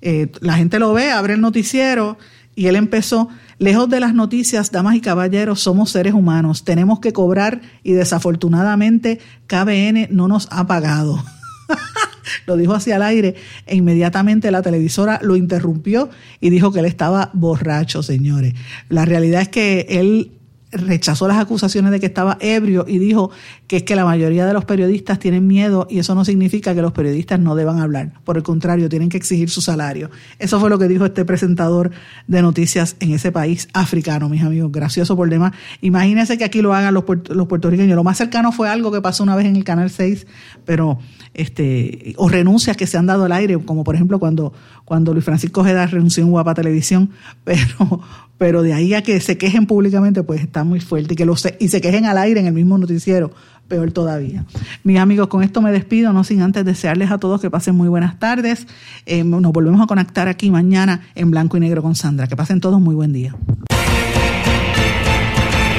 [0.00, 2.16] Eh, la gente lo ve, abre el noticiero
[2.58, 3.28] y él empezó,
[3.60, 9.20] lejos de las noticias, damas y caballeros, somos seres humanos, tenemos que cobrar y desafortunadamente
[9.46, 11.22] KBN no nos ha pagado.
[12.46, 16.86] lo dijo hacia el aire e inmediatamente la televisora lo interrumpió y dijo que él
[16.86, 18.54] estaba borracho, señores.
[18.88, 20.32] La realidad es que él
[20.70, 23.30] rechazó las acusaciones de que estaba ebrio y dijo
[23.66, 26.82] que es que la mayoría de los periodistas tienen miedo y eso no significa que
[26.82, 28.12] los periodistas no deban hablar.
[28.24, 30.10] Por el contrario, tienen que exigir su salario.
[30.38, 31.90] Eso fue lo que dijo este presentador
[32.26, 34.70] de noticias en ese país africano, mis amigos.
[34.72, 35.52] Gracioso por demás.
[35.80, 37.96] Imagínense que aquí lo hagan los, los puertorriqueños.
[37.96, 40.26] Lo más cercano fue algo que pasó una vez en el Canal 6,
[40.64, 40.98] pero
[41.34, 44.52] este, o renuncias que se han dado al aire, como por ejemplo cuando,
[44.84, 47.10] cuando Luis Francisco Ojeda renunció en Guapa Televisión,
[47.44, 48.02] pero,
[48.38, 51.36] pero de ahí a que se quejen públicamente, pues está muy fuerte y que lo
[51.36, 53.32] se, y se quejen al aire en el mismo noticiero,
[53.66, 54.44] peor todavía.
[54.84, 57.88] Mis amigos, con esto me despido, no sin antes desearles a todos que pasen muy
[57.88, 58.66] buenas tardes.
[59.06, 62.26] Eh, nos volvemos a conectar aquí mañana en blanco y negro con Sandra.
[62.28, 63.34] Que pasen todos muy buen día.